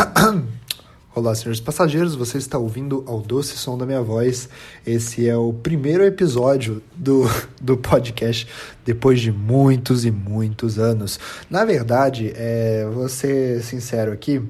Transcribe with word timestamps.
Olá, 1.14 1.34
senhores 1.34 1.60
passageiros, 1.60 2.14
você 2.14 2.38
está 2.38 2.56
ouvindo 2.56 3.04
ao 3.06 3.20
doce 3.20 3.56
som 3.56 3.76
da 3.76 3.84
minha 3.84 4.00
voz. 4.00 4.48
Esse 4.86 5.28
é 5.28 5.36
o 5.36 5.52
primeiro 5.52 6.04
episódio 6.04 6.82
do, 6.94 7.24
do 7.60 7.76
podcast 7.76 8.46
depois 8.84 9.20
de 9.20 9.30
muitos 9.30 10.04
e 10.04 10.10
muitos 10.10 10.78
anos. 10.78 11.20
Na 11.50 11.64
verdade, 11.64 12.32
é, 12.34 12.88
vou 12.90 13.08
ser 13.08 13.62
sincero 13.62 14.12
aqui, 14.12 14.42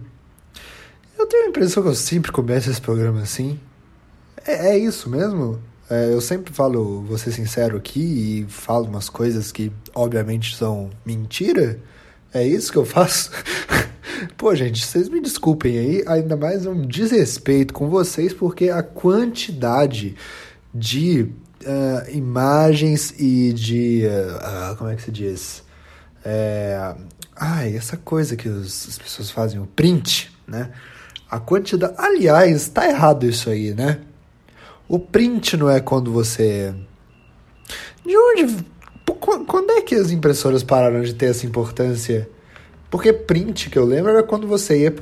eu 1.19 1.27
tenho 1.27 1.47
a 1.47 1.49
impressão 1.49 1.83
que 1.83 1.89
eu 1.89 1.95
sempre 1.95 2.31
começo 2.31 2.71
esse 2.71 2.81
programa 2.81 3.21
assim. 3.23 3.59
É, 4.47 4.69
é 4.71 4.79
isso 4.79 5.11
mesmo? 5.11 5.61
É, 5.89 6.13
eu 6.13 6.21
sempre 6.21 6.53
falo, 6.53 7.03
vou 7.03 7.19
ser 7.19 7.33
sincero 7.33 7.77
aqui, 7.77 8.01
e 8.01 8.47
falo 8.49 8.87
umas 8.87 9.09
coisas 9.09 9.51
que 9.51 9.73
obviamente 9.95 10.55
são 10.55 10.91
mentira. 11.05 11.81
É 12.33 12.47
isso 12.47 12.71
que 12.71 12.79
eu 12.79 12.85
faço? 12.85 13.33
Pô, 14.37 14.55
gente, 14.55 14.85
vocês 14.85 15.09
me 15.09 15.21
desculpem 15.21 15.79
aí, 15.79 16.05
ainda 16.07 16.37
mais 16.37 16.67
um 16.67 16.83
desrespeito 16.83 17.73
com 17.73 17.89
vocês, 17.89 18.35
porque 18.35 18.69
a 18.69 18.83
quantidade 18.83 20.15
de 20.75 21.23
uh, 21.23 22.11
imagens 22.11 23.15
e 23.19 23.53
de. 23.53 24.05
Uh, 24.07 24.77
como 24.77 24.91
é 24.91 24.97
que 24.97 25.03
se 25.03 25.11
diz? 25.11 25.63
É, 26.23 26.95
ai, 27.35 27.75
essa 27.75 27.97
coisa 27.97 28.37
que 28.37 28.47
os, 28.47 28.89
as 28.89 28.99
pessoas 28.99 29.31
fazem, 29.31 29.59
o 29.59 29.67
print, 29.67 30.31
né? 30.47 30.71
A 31.31 31.41
quantidade. 31.41 31.95
Aliás, 31.97 32.69
tá 32.69 32.87
errado 32.87 33.25
isso 33.25 33.49
aí, 33.49 33.73
né? 33.73 34.01
O 34.87 34.99
print 34.99 35.57
não 35.57 35.71
é 35.71 35.81
quando 35.81 36.13
você. 36.13 36.75
De 38.05 38.17
onde. 38.17 38.65
Quando 39.47 39.71
é 39.73 39.83
que 39.83 39.95
as 39.95 40.11
impressoras 40.11 40.63
pararam 40.63 41.01
de 41.03 41.15
ter 41.15 41.27
essa 41.27 41.47
importância? 41.47 42.29
Porque 42.91 43.13
print, 43.13 43.71
que 43.71 43.79
eu 43.79 43.85
lembro, 43.85 44.11
era 44.11 44.25
quando 44.25 44.49
você 44.49 44.83
ia 44.83 44.93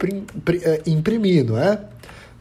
é, 0.62 0.82
imprimir, 0.86 1.44
não 1.44 1.58
é? 1.58 1.82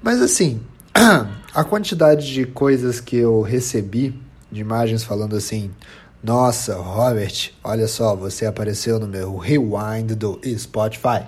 Mas 0.00 0.22
assim, 0.22 0.60
a 1.52 1.64
quantidade 1.64 2.32
de 2.32 2.46
coisas 2.46 3.00
que 3.00 3.16
eu 3.16 3.40
recebi, 3.40 4.14
de 4.52 4.60
imagens 4.60 5.02
falando 5.02 5.34
assim... 5.34 5.72
Nossa, 6.22 6.76
Robert, 6.76 7.50
olha 7.64 7.88
só, 7.88 8.14
você 8.14 8.44
apareceu 8.44 9.00
no 9.00 9.06
meu 9.06 9.38
rewind 9.38 10.14
do 10.14 10.38
Spotify. 10.58 11.24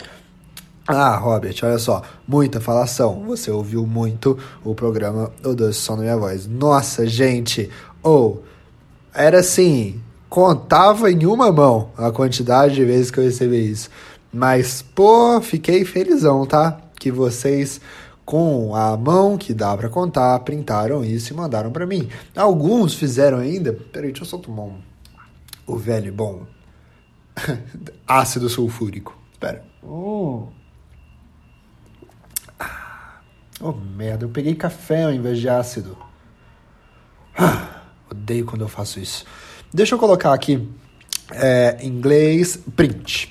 Ah, 0.86 1.16
Robert, 1.16 1.54
olha 1.62 1.78
só, 1.78 2.02
muita 2.28 2.60
falação. 2.60 3.24
Você 3.26 3.50
ouviu 3.50 3.86
muito 3.86 4.36
o 4.62 4.74
programa 4.74 5.32
O 5.42 5.54
Doce 5.54 5.78
Som 5.78 5.96
da 5.96 6.02
Minha 6.02 6.16
Voz. 6.18 6.46
Nossa, 6.46 7.06
gente, 7.06 7.70
ou 8.02 8.42
oh, 8.44 9.18
era 9.18 9.40
assim, 9.40 9.98
contava 10.28 11.10
em 11.10 11.24
uma 11.24 11.50
mão 11.50 11.90
a 11.96 12.10
quantidade 12.10 12.74
de 12.74 12.84
vezes 12.84 13.10
que 13.10 13.18
eu 13.18 13.24
recebi 13.24 13.70
isso. 13.70 13.88
Mas, 14.30 14.82
pô, 14.82 15.40
fiquei 15.40 15.86
felizão, 15.86 16.44
tá? 16.44 16.78
Que 16.98 17.10
vocês 17.10 17.80
com 18.24 18.74
a 18.74 18.96
mão 18.96 19.36
que 19.36 19.52
dá 19.52 19.76
para 19.76 19.88
contar, 19.88 20.38
printaram 20.40 21.04
isso 21.04 21.32
e 21.32 21.36
mandaram 21.36 21.70
para 21.70 21.86
mim. 21.86 22.08
Alguns 22.36 22.94
fizeram 22.94 23.38
ainda. 23.38 23.72
Peraí, 23.72 24.10
deixa 24.10 24.24
eu 24.24 24.28
só 24.28 24.38
tomar 24.38 24.62
um, 24.62 24.80
o 25.66 25.76
velho 25.76 26.12
bom 26.12 26.46
ácido 28.06 28.48
sulfúrico. 28.48 29.18
Espera. 29.32 29.64
Oh. 29.82 30.46
oh, 33.60 33.72
merda, 33.72 34.24
eu 34.24 34.28
peguei 34.28 34.54
café 34.54 35.04
ao 35.04 35.12
invés 35.12 35.38
de 35.38 35.48
ácido. 35.48 35.96
Ah, 37.36 37.82
odeio 38.10 38.46
quando 38.46 38.62
eu 38.62 38.68
faço 38.68 39.00
isso. 39.00 39.24
Deixa 39.74 39.94
eu 39.94 39.98
colocar 39.98 40.32
aqui 40.32 40.68
é, 41.32 41.78
inglês 41.82 42.58
print. 42.76 43.30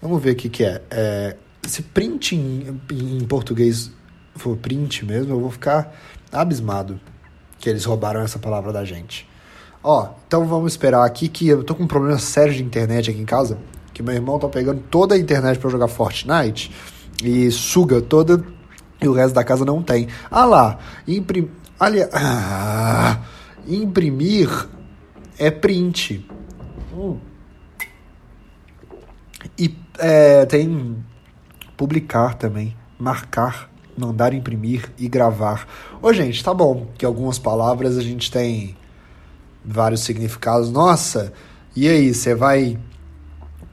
Vamos 0.00 0.22
ver 0.22 0.30
o 0.30 0.36
que, 0.36 0.48
que 0.48 0.64
é. 0.64 0.82
é 0.90 1.36
se 1.66 1.82
print 1.82 2.36
em, 2.36 2.80
em 2.90 3.24
português 3.24 3.90
for 4.34 4.56
print 4.56 5.04
mesmo, 5.04 5.32
eu 5.32 5.40
vou 5.40 5.50
ficar 5.50 5.94
abismado 6.32 7.00
que 7.58 7.68
eles 7.68 7.84
roubaram 7.84 8.20
essa 8.20 8.38
palavra 8.38 8.72
da 8.72 8.84
gente. 8.84 9.28
Ó, 9.82 10.08
então 10.26 10.46
vamos 10.46 10.72
esperar 10.72 11.04
aqui 11.04 11.28
que 11.28 11.48
eu 11.48 11.62
tô 11.62 11.74
com 11.74 11.84
um 11.84 11.86
problema 11.86 12.18
sério 12.18 12.52
de 12.52 12.62
internet 12.62 13.10
aqui 13.10 13.20
em 13.20 13.26
casa, 13.26 13.58
que 13.92 14.02
meu 14.02 14.14
irmão 14.14 14.38
tá 14.38 14.48
pegando 14.48 14.82
toda 14.90 15.14
a 15.14 15.18
internet 15.18 15.58
para 15.58 15.70
jogar 15.70 15.88
Fortnite 15.88 16.72
e 17.22 17.50
suga 17.50 18.00
toda 18.00 18.42
e 19.00 19.08
o 19.08 19.12
resto 19.12 19.34
da 19.34 19.44
casa 19.44 19.64
não 19.64 19.82
tem. 19.82 20.08
Ah 20.30 20.44
lá, 20.44 20.78
imprim... 21.06 21.50
Ali... 21.78 22.00
Ah, 22.12 23.20
imprimir 23.66 24.48
é 25.38 25.50
print. 25.50 26.26
Hum. 26.94 27.18
E 29.58 29.76
é, 29.98 30.46
tem 30.46 31.04
publicar 31.76 32.34
também, 32.34 32.76
marcar 32.98 33.70
mandar 33.96 34.34
imprimir 34.34 34.90
e 34.98 35.08
gravar. 35.08 35.66
Ô, 36.02 36.12
gente, 36.12 36.42
tá 36.42 36.52
bom 36.52 36.86
que 36.96 37.04
algumas 37.04 37.38
palavras 37.38 37.96
a 37.96 38.02
gente 38.02 38.30
tem 38.30 38.76
vários 39.64 40.00
significados. 40.00 40.70
Nossa, 40.70 41.32
e 41.74 41.88
aí, 41.88 42.14
você 42.14 42.34
vai 42.34 42.78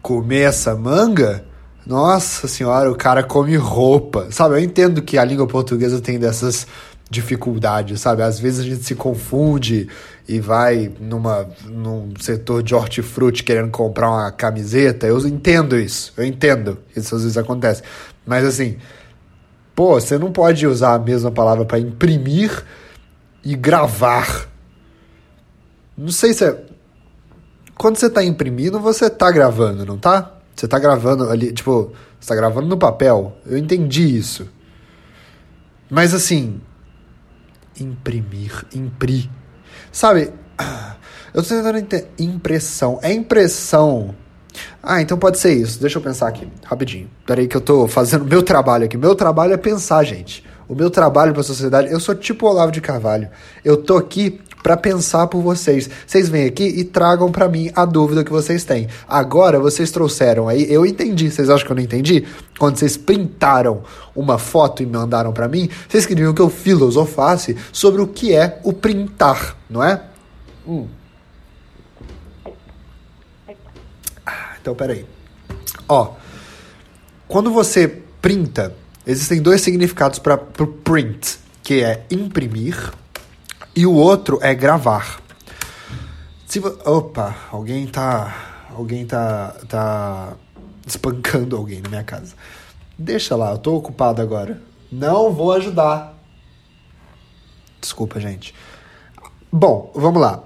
comer 0.01 0.49
essa 0.49 0.75
manga? 0.75 1.45
Nossa 1.85 2.47
senhora, 2.47 2.91
o 2.91 2.95
cara 2.95 3.23
come 3.23 3.55
roupa. 3.55 4.27
Sabe, 4.31 4.55
eu 4.55 4.59
entendo 4.59 5.01
que 5.01 5.17
a 5.17 5.23
língua 5.23 5.47
portuguesa 5.47 5.99
tem 5.99 6.17
dessas 6.19 6.67
dificuldades, 7.11 7.99
sabe? 7.99 8.23
Às 8.23 8.39
vezes 8.39 8.61
a 8.61 8.63
gente 8.63 8.83
se 8.85 8.95
confunde 8.95 9.89
e 10.27 10.39
vai 10.39 10.91
numa, 10.99 11.47
num 11.65 12.13
setor 12.19 12.63
de 12.63 12.73
hortifruti 12.73 13.43
querendo 13.43 13.69
comprar 13.69 14.09
uma 14.09 14.31
camiseta. 14.31 15.05
Eu 15.05 15.19
entendo 15.27 15.77
isso, 15.77 16.13
eu 16.15 16.23
entendo. 16.23 16.77
Isso 16.95 17.13
às 17.13 17.23
vezes 17.23 17.37
acontece. 17.37 17.83
Mas 18.25 18.45
assim, 18.45 18.77
Pô, 19.81 19.99
você 19.99 20.15
não 20.15 20.31
pode 20.31 20.67
usar 20.67 20.93
a 20.93 20.99
mesma 20.99 21.31
palavra 21.31 21.65
para 21.65 21.79
imprimir 21.79 22.63
e 23.43 23.55
gravar. 23.55 24.47
Não 25.97 26.09
sei 26.09 26.35
se 26.35 26.45
é. 26.45 26.63
Quando 27.75 27.95
você 27.95 28.05
está 28.05 28.23
imprimindo, 28.23 28.79
você 28.79 29.07
está 29.07 29.31
gravando, 29.31 29.83
não 29.83 29.97
tá? 29.97 30.37
Você 30.55 30.65
está 30.65 30.77
gravando 30.77 31.27
ali, 31.31 31.51
tipo, 31.51 31.91
você 32.19 32.29
tá 32.29 32.35
gravando 32.35 32.67
no 32.67 32.77
papel. 32.77 33.35
Eu 33.43 33.57
entendi 33.57 34.15
isso. 34.15 34.47
Mas 35.89 36.13
assim, 36.13 36.61
imprimir, 37.79 38.63
impri. 38.75 39.31
Sabe? 39.91 40.31
Eu 41.33 41.41
tô 41.41 41.49
tentando 41.49 41.79
entender. 41.79 42.07
Impressão. 42.19 42.99
É 43.01 43.11
impressão 43.11 44.13
ah, 44.83 45.01
então 45.01 45.17
pode 45.17 45.37
ser 45.37 45.53
isso. 45.53 45.79
Deixa 45.79 45.99
eu 45.99 46.01
pensar 46.01 46.27
aqui, 46.27 46.47
rapidinho. 46.63 47.09
Peraí 47.25 47.47
que 47.47 47.55
eu 47.55 47.61
tô 47.61 47.87
fazendo 47.87 48.25
meu 48.25 48.41
trabalho 48.41 48.85
aqui. 48.85 48.97
Meu 48.97 49.13
trabalho 49.13 49.53
é 49.53 49.57
pensar, 49.57 50.03
gente. 50.03 50.43
O 50.67 50.73
meu 50.73 50.89
trabalho 50.89 51.33
para 51.33 51.41
a 51.41 51.43
sociedade, 51.43 51.91
eu 51.91 51.99
sou 51.99 52.15
tipo 52.15 52.47
Olavo 52.47 52.71
de 52.71 52.81
Carvalho. 52.81 53.29
Eu 53.63 53.77
tô 53.77 53.97
aqui 53.97 54.39
para 54.63 54.77
pensar 54.77 55.27
por 55.27 55.41
vocês. 55.41 55.89
Vocês 56.07 56.29
vêm 56.29 56.45
aqui 56.45 56.63
e 56.63 56.83
tragam 56.83 57.31
para 57.31 57.47
mim 57.47 57.69
a 57.75 57.85
dúvida 57.85 58.23
que 58.23 58.31
vocês 58.31 58.63
têm. 58.63 58.87
Agora 59.07 59.59
vocês 59.59 59.91
trouxeram 59.91 60.47
aí, 60.47 60.71
eu 60.71 60.85
entendi. 60.85 61.29
Vocês 61.29 61.49
acham 61.49 61.65
que 61.65 61.71
eu 61.71 61.75
não 61.75 61.83
entendi? 61.83 62.25
Quando 62.57 62.77
vocês 62.77 62.95
printaram 62.95 63.81
uma 64.15 64.37
foto 64.37 64.81
e 64.81 64.85
mandaram 64.85 65.33
para 65.33 65.47
mim, 65.47 65.69
vocês 65.87 66.05
queriam 66.05 66.33
que 66.33 66.41
eu 66.41 66.49
filosofasse 66.49 67.55
sobre 67.71 68.01
o 68.01 68.07
que 68.07 68.33
é 68.33 68.59
o 68.63 68.71
printar, 68.71 69.55
não 69.69 69.83
é? 69.83 70.01
Hum. 70.65 70.87
Então, 74.61 74.75
peraí. 74.75 75.05
Ó, 75.89 76.13
quando 77.27 77.51
você 77.51 77.87
printa, 78.21 78.75
existem 79.05 79.41
dois 79.41 79.61
significados 79.61 80.19
para 80.19 80.35
o 80.59 80.67
print, 80.67 81.39
que 81.63 81.83
é 81.83 82.05
imprimir 82.11 82.91
e 83.75 83.85
o 83.85 83.93
outro 83.93 84.39
é 84.41 84.53
gravar. 84.53 85.21
Se 86.45 86.59
Opa, 86.59 87.35
alguém 87.51 87.87
tá, 87.87 88.67
alguém 88.75 89.05
tá, 89.05 89.55
tá 89.67 90.33
espancando 90.85 91.55
alguém 91.55 91.81
na 91.81 91.89
minha 91.89 92.03
casa. 92.03 92.35
Deixa 92.97 93.35
lá, 93.35 93.51
eu 93.51 93.57
tô 93.57 93.75
ocupado 93.75 94.21
agora. 94.21 94.61
Não 94.91 95.31
vou 95.31 95.53
ajudar. 95.53 96.13
Desculpa, 97.79 98.19
gente. 98.19 98.53
Bom, 99.51 99.91
vamos 99.95 100.21
lá. 100.21 100.43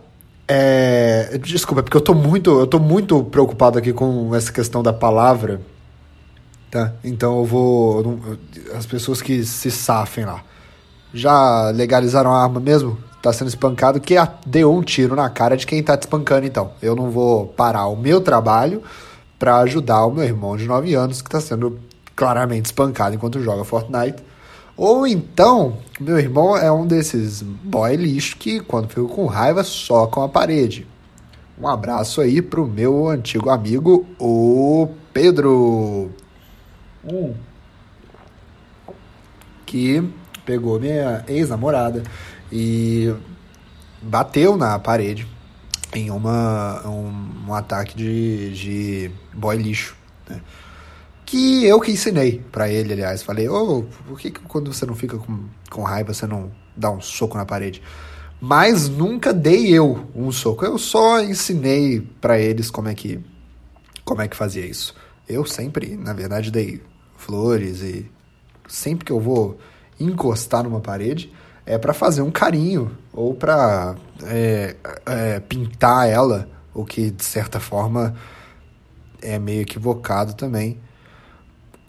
É, 0.47 1.37
desculpa, 1.39 1.81
porque 1.81 1.97
eu 1.97 2.01
tô 2.01 2.13
muito, 2.13 2.59
eu 2.59 2.67
tô 2.67 2.79
muito 2.79 3.23
preocupado 3.23 3.79
aqui 3.79 3.91
com 3.91 4.33
essa 4.35 4.51
questão 4.51 4.83
da 4.83 4.93
palavra, 4.93 5.59
tá? 6.69 6.93
Então 7.03 7.39
eu 7.39 7.45
vou, 7.45 8.37
as 8.75 8.85
pessoas 8.85 9.21
que 9.21 9.43
se 9.43 9.71
safem 9.71 10.25
lá, 10.25 10.43
já 11.13 11.69
legalizaram 11.71 12.31
a 12.31 12.43
arma 12.43 12.59
mesmo? 12.59 12.97
Tá 13.21 13.33
sendo 13.33 13.47
espancado, 13.47 13.99
que 13.99 14.15
deu 14.45 14.71
um 14.71 14.83
tiro 14.83 15.15
na 15.15 15.29
cara 15.29 15.57
de 15.57 15.65
quem 15.65 15.81
tá 15.81 15.97
te 15.97 16.03
espancando 16.03 16.45
então. 16.45 16.73
Eu 16.79 16.95
não 16.95 17.09
vou 17.09 17.47
parar 17.47 17.87
o 17.87 17.95
meu 17.95 18.21
trabalho 18.21 18.83
para 19.39 19.57
ajudar 19.59 20.05
o 20.05 20.11
meu 20.11 20.23
irmão 20.23 20.55
de 20.55 20.65
9 20.65 20.93
anos 20.93 21.23
que 21.23 21.27
está 21.27 21.41
sendo 21.41 21.79
claramente 22.15 22.65
espancado 22.65 23.15
enquanto 23.15 23.41
joga 23.41 23.63
Fortnite. 23.63 24.23
Ou 24.77 25.07
então, 25.07 25.77
meu 25.99 26.19
irmão 26.19 26.57
é 26.57 26.69
um 26.71 26.85
desses 26.85 27.41
boy 27.41 27.95
lixo 27.95 28.35
que, 28.35 28.59
quando 28.59 28.89
fica 28.89 29.03
com 29.03 29.25
raiva, 29.25 29.63
socam 29.63 30.23
a 30.23 30.29
parede. 30.29 30.85
Um 31.57 31.67
abraço 31.67 32.19
aí 32.19 32.41
pro 32.41 32.67
meu 32.67 33.07
antigo 33.07 33.49
amigo, 33.49 34.05
o 34.19 34.89
Pedro. 35.13 36.11
Hum. 37.05 37.33
Que 39.65 40.03
pegou 40.45 40.79
minha 40.79 41.23
ex-namorada 41.27 42.03
e 42.51 43.13
bateu 44.01 44.57
na 44.57 44.77
parede 44.77 45.25
em 45.93 46.11
uma, 46.11 46.85
um, 46.85 47.47
um 47.47 47.53
ataque 47.53 47.95
de, 47.95 48.53
de 48.53 49.11
boy 49.33 49.55
lixo. 49.55 49.95
Né? 50.29 50.41
Que 51.25 51.65
eu 51.65 51.79
que 51.79 51.91
ensinei 51.91 52.43
para 52.51 52.69
ele, 52.69 52.93
aliás. 52.93 53.23
Falei, 53.23 53.49
ô, 53.49 53.79
oh, 53.79 53.83
por 54.07 54.19
que, 54.19 54.31
que 54.31 54.41
quando 54.41 54.71
você 54.71 54.85
não 54.85 54.95
fica 54.95 55.17
com, 55.17 55.45
com 55.69 55.81
raiva 55.81 56.13
você 56.13 56.27
não 56.27 56.51
dá 56.75 56.91
um 56.91 57.01
soco 57.01 57.37
na 57.37 57.45
parede? 57.45 57.81
Mas 58.39 58.87
nunca 58.87 59.33
dei 59.33 59.73
eu 59.73 60.07
um 60.15 60.31
soco. 60.31 60.63
Eu 60.63 60.77
só 60.77 61.19
ensinei 61.21 62.01
para 62.21 62.39
eles 62.39 62.69
como 62.69 62.89
é 62.89 62.93
que 62.93 63.19
como 64.03 64.21
é 64.21 64.27
que 64.27 64.35
fazia 64.37 64.65
isso. 64.65 64.93
Eu 65.27 65.45
sempre, 65.45 65.97
na 65.97 66.13
verdade, 66.13 66.51
dei 66.51 66.81
flores 67.17 67.81
e 67.81 68.09
sempre 68.67 69.03
que 69.03 69.11
eu 69.11 69.19
vou 69.19 69.57
encostar 69.99 70.63
numa 70.63 70.79
parede 70.79 71.33
é 71.65 71.77
para 71.77 71.93
fazer 71.93 72.21
um 72.21 72.29
carinho 72.29 72.95
ou 73.11 73.33
para 73.33 73.95
é, 74.23 74.75
é, 75.05 75.39
pintar 75.39 76.07
ela, 76.07 76.47
o 76.73 76.85
que 76.85 77.09
de 77.09 77.25
certa 77.25 77.59
forma 77.59 78.15
é 79.21 79.39
meio 79.39 79.61
equivocado 79.61 80.35
também. 80.35 80.79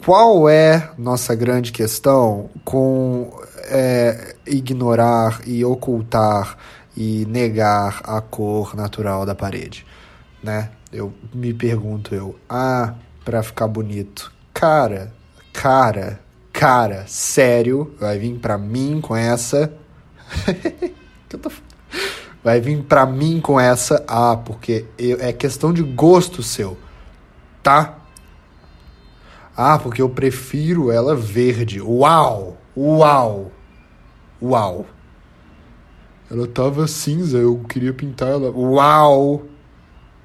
Qual 0.05 0.49
é 0.49 0.91
nossa 0.97 1.35
grande 1.35 1.73
questão 1.73 2.51
com 2.65 3.33
é, 3.65 4.37
ignorar 4.47 5.41
e 5.47 5.65
ocultar 5.65 6.57
e 6.97 7.27
negar 7.27 8.01
a 8.05 8.21
cor 8.21 8.75
natural 8.75 9.27
da 9.27 9.35
parede, 9.35 9.85
né? 10.43 10.71
Eu 10.93 11.13
me 11.35 11.53
pergunto 11.53 12.15
eu, 12.15 12.37
ah, 12.49 12.95
para 13.25 13.43
ficar 13.43 13.67
bonito, 13.67 14.33
cara, 14.55 15.13
cara, 15.53 16.21
cara, 16.53 17.05
sério, 17.07 17.95
vai 17.99 18.19
vir 18.19 18.39
para 18.39 18.57
mim 18.57 19.01
com 19.01 19.17
essa. 19.17 19.73
vai 22.43 22.61
vir 22.61 22.83
para 22.85 23.05
mim 23.05 23.41
com 23.41 23.59
essa, 23.59 24.05
ah, 24.07 24.37
porque 24.37 24.85
eu, 24.97 25.21
é 25.21 25.33
questão 25.33 25.73
de 25.73 25.83
gosto 25.83 26.43
seu, 26.43 26.79
tá? 27.63 27.99
Ah, 29.57 29.79
porque 29.79 30.03
eu 30.03 30.09
prefiro 30.11 30.91
ela 30.91 31.17
verde. 31.17 31.81
Uau! 31.81 32.59
Uau! 32.77 33.51
Uau! 34.43 34.87
Ela 36.31 36.47
tava 36.47 36.87
cinza, 36.87 37.39
eu 37.39 37.59
queria 37.69 37.95
pintar 37.95 38.29
ela. 38.29 38.51
Uau! 38.51 39.47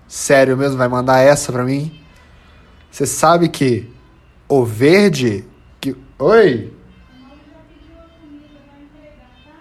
Sério 0.08 0.58
mesmo, 0.58 0.78
vai 0.78 0.90
mandar 0.90 1.20
essa 1.20 1.52
pra 1.54 1.64
mim? 1.64 1.98
Você 2.92 3.06
sabe 3.06 3.48
que 3.48 3.90
o 4.50 4.66
verde 4.66 5.46
que... 5.80 5.96
Oi? 6.20 6.74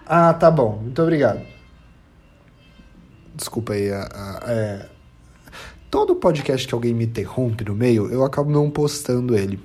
Ah, 0.05 0.33
tá 0.33 0.51
bom. 0.51 0.79
Muito 0.81 1.01
obrigado. 1.01 1.41
Desculpa 3.33 3.71
aí. 3.71 3.89
A, 3.89 4.01
a, 4.01 4.51
é... 4.51 4.89
Todo 5.91 6.15
podcast 6.15 6.65
que 6.65 6.73
alguém 6.73 6.93
me 6.93 7.03
interrompe 7.03 7.65
no 7.65 7.75
meio, 7.75 8.09
eu 8.09 8.23
acabo 8.23 8.49
não 8.49 8.71
postando 8.71 9.35
ele. 9.35 9.59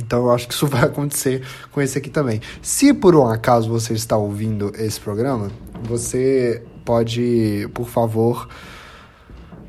Então 0.00 0.20
eu 0.20 0.30
acho 0.30 0.46
que 0.46 0.54
isso 0.54 0.66
vai 0.68 0.84
acontecer 0.84 1.44
com 1.72 1.82
esse 1.82 1.98
aqui 1.98 2.08
também. 2.08 2.40
Se 2.62 2.94
por 2.94 3.16
um 3.16 3.26
acaso 3.26 3.68
você 3.68 3.92
está 3.92 4.16
ouvindo 4.16 4.72
esse 4.76 5.00
programa, 5.00 5.50
você 5.82 6.62
pode, 6.84 7.68
por 7.74 7.88
favor, 7.88 8.48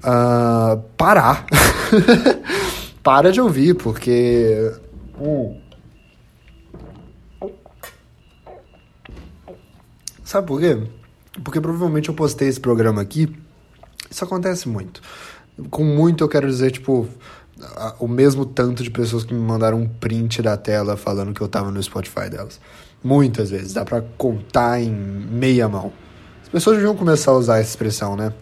uh, 0.03 0.79
parar. 0.95 1.47
Para 3.01 3.31
de 3.31 3.41
ouvir, 3.41 3.73
porque. 3.73 4.71
Uh, 5.19 5.59
Sabe 10.23 10.47
por 10.47 10.61
quê? 10.61 10.81
Porque 11.43 11.59
provavelmente 11.59 12.07
eu 12.07 12.15
postei 12.15 12.47
esse 12.47 12.59
programa 12.59 13.01
aqui. 13.01 13.35
Isso 14.09 14.23
acontece 14.23 14.69
muito. 14.69 15.01
Com 15.69 15.83
muito 15.83 16.23
eu 16.23 16.29
quero 16.29 16.47
dizer, 16.47 16.71
tipo, 16.71 17.07
o 17.99 18.07
mesmo 18.07 18.45
tanto 18.45 18.83
de 18.83 18.89
pessoas 18.89 19.23
que 19.23 19.33
me 19.33 19.39
mandaram 19.39 19.79
um 19.79 19.87
print 19.87 20.41
da 20.41 20.57
tela 20.57 20.97
falando 20.97 21.33
que 21.33 21.41
eu 21.41 21.47
tava 21.47 21.71
no 21.71 21.81
Spotify 21.81 22.29
delas. 22.29 22.59
Muitas 23.03 23.49
vezes, 23.49 23.73
dá 23.73 23.83
pra 23.83 24.01
contar 24.17 24.79
em 24.79 24.91
meia 24.91 25.67
mão. 25.67 25.91
As 26.41 26.49
pessoas 26.49 26.77
deviam 26.77 26.95
começar 26.95 27.31
a 27.31 27.35
usar 27.35 27.59
essa 27.59 27.69
expressão, 27.69 28.15
né? 28.15 28.33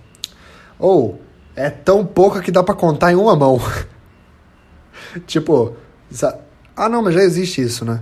Ou, 0.77 1.21
é 1.55 1.69
tão 1.69 2.05
pouca 2.05 2.41
que 2.41 2.51
dá 2.51 2.63
pra 2.63 2.75
contar 2.75 3.11
em 3.11 3.15
uma 3.15 3.35
mão. 3.35 3.59
tipo, 5.27 5.75
ah 6.75 6.89
não, 6.89 7.01
mas 7.01 7.13
já 7.13 7.21
existe 7.21 7.61
isso, 7.61 7.85
né? 7.85 8.01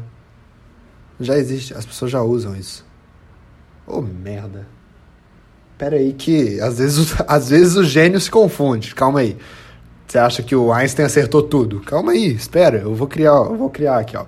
Já 1.20 1.38
existe, 1.38 1.74
as 1.74 1.86
pessoas 1.86 2.12
já 2.12 2.22
usam 2.22 2.56
isso. 2.56 2.86
Ô, 3.86 3.98
oh, 3.98 4.02
merda. 4.02 4.68
Pera 5.78 5.96
aí 5.96 6.14
que 6.14 6.60
às 6.60 6.80
vezes, 6.80 7.16
às 7.28 7.50
vezes 7.50 7.76
o 7.76 7.84
gênio 7.84 8.20
se 8.20 8.32
confunde. 8.32 8.96
Calma 8.96 9.20
aí. 9.20 9.38
Você 10.08 10.18
acha 10.18 10.42
que 10.42 10.56
o 10.56 10.72
Einstein 10.72 11.06
acertou 11.06 11.44
tudo? 11.44 11.82
Calma 11.82 12.14
aí, 12.14 12.34
espera. 12.34 12.78
Eu 12.78 12.96
vou 12.96 13.08
criar, 13.08 13.36
eu 13.36 13.56
vou 13.58 13.70
criar 13.70 14.00
aqui, 14.00 14.16
ó. 14.16 14.26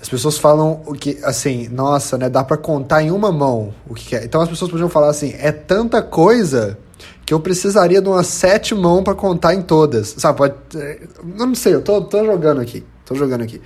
As 0.00 0.08
pessoas 0.08 0.38
falam 0.38 0.82
o 0.86 0.94
que, 0.94 1.18
assim, 1.22 1.68
nossa, 1.68 2.16
né? 2.16 2.28
Dá 2.28 2.42
para 2.42 2.56
contar 2.56 3.02
em 3.02 3.10
uma 3.10 3.30
mão 3.30 3.74
o 3.86 3.94
que, 3.94 4.16
é. 4.16 4.24
Então 4.24 4.40
as 4.40 4.48
pessoas 4.48 4.70
podiam 4.70 4.88
falar 4.88 5.08
assim: 5.08 5.34
é 5.38 5.50
tanta 5.50 6.02
coisa 6.02 6.78
que 7.24 7.34
eu 7.34 7.40
precisaria 7.40 8.00
de 8.00 8.08
umas 8.08 8.26
sete 8.26 8.74
mãos 8.74 9.02
para 9.02 9.14
contar 9.14 9.54
em 9.54 9.62
todas. 9.62 10.14
Sabe? 10.18 10.38
Pode, 10.38 10.54
eu 10.74 11.46
não 11.46 11.54
sei, 11.54 11.74
eu 11.74 11.82
tô, 11.82 12.00
tô 12.02 12.24
jogando 12.24 12.60
aqui. 12.60 12.84
Tô 13.04 13.14
jogando 13.14 13.42
aqui. 13.42 13.60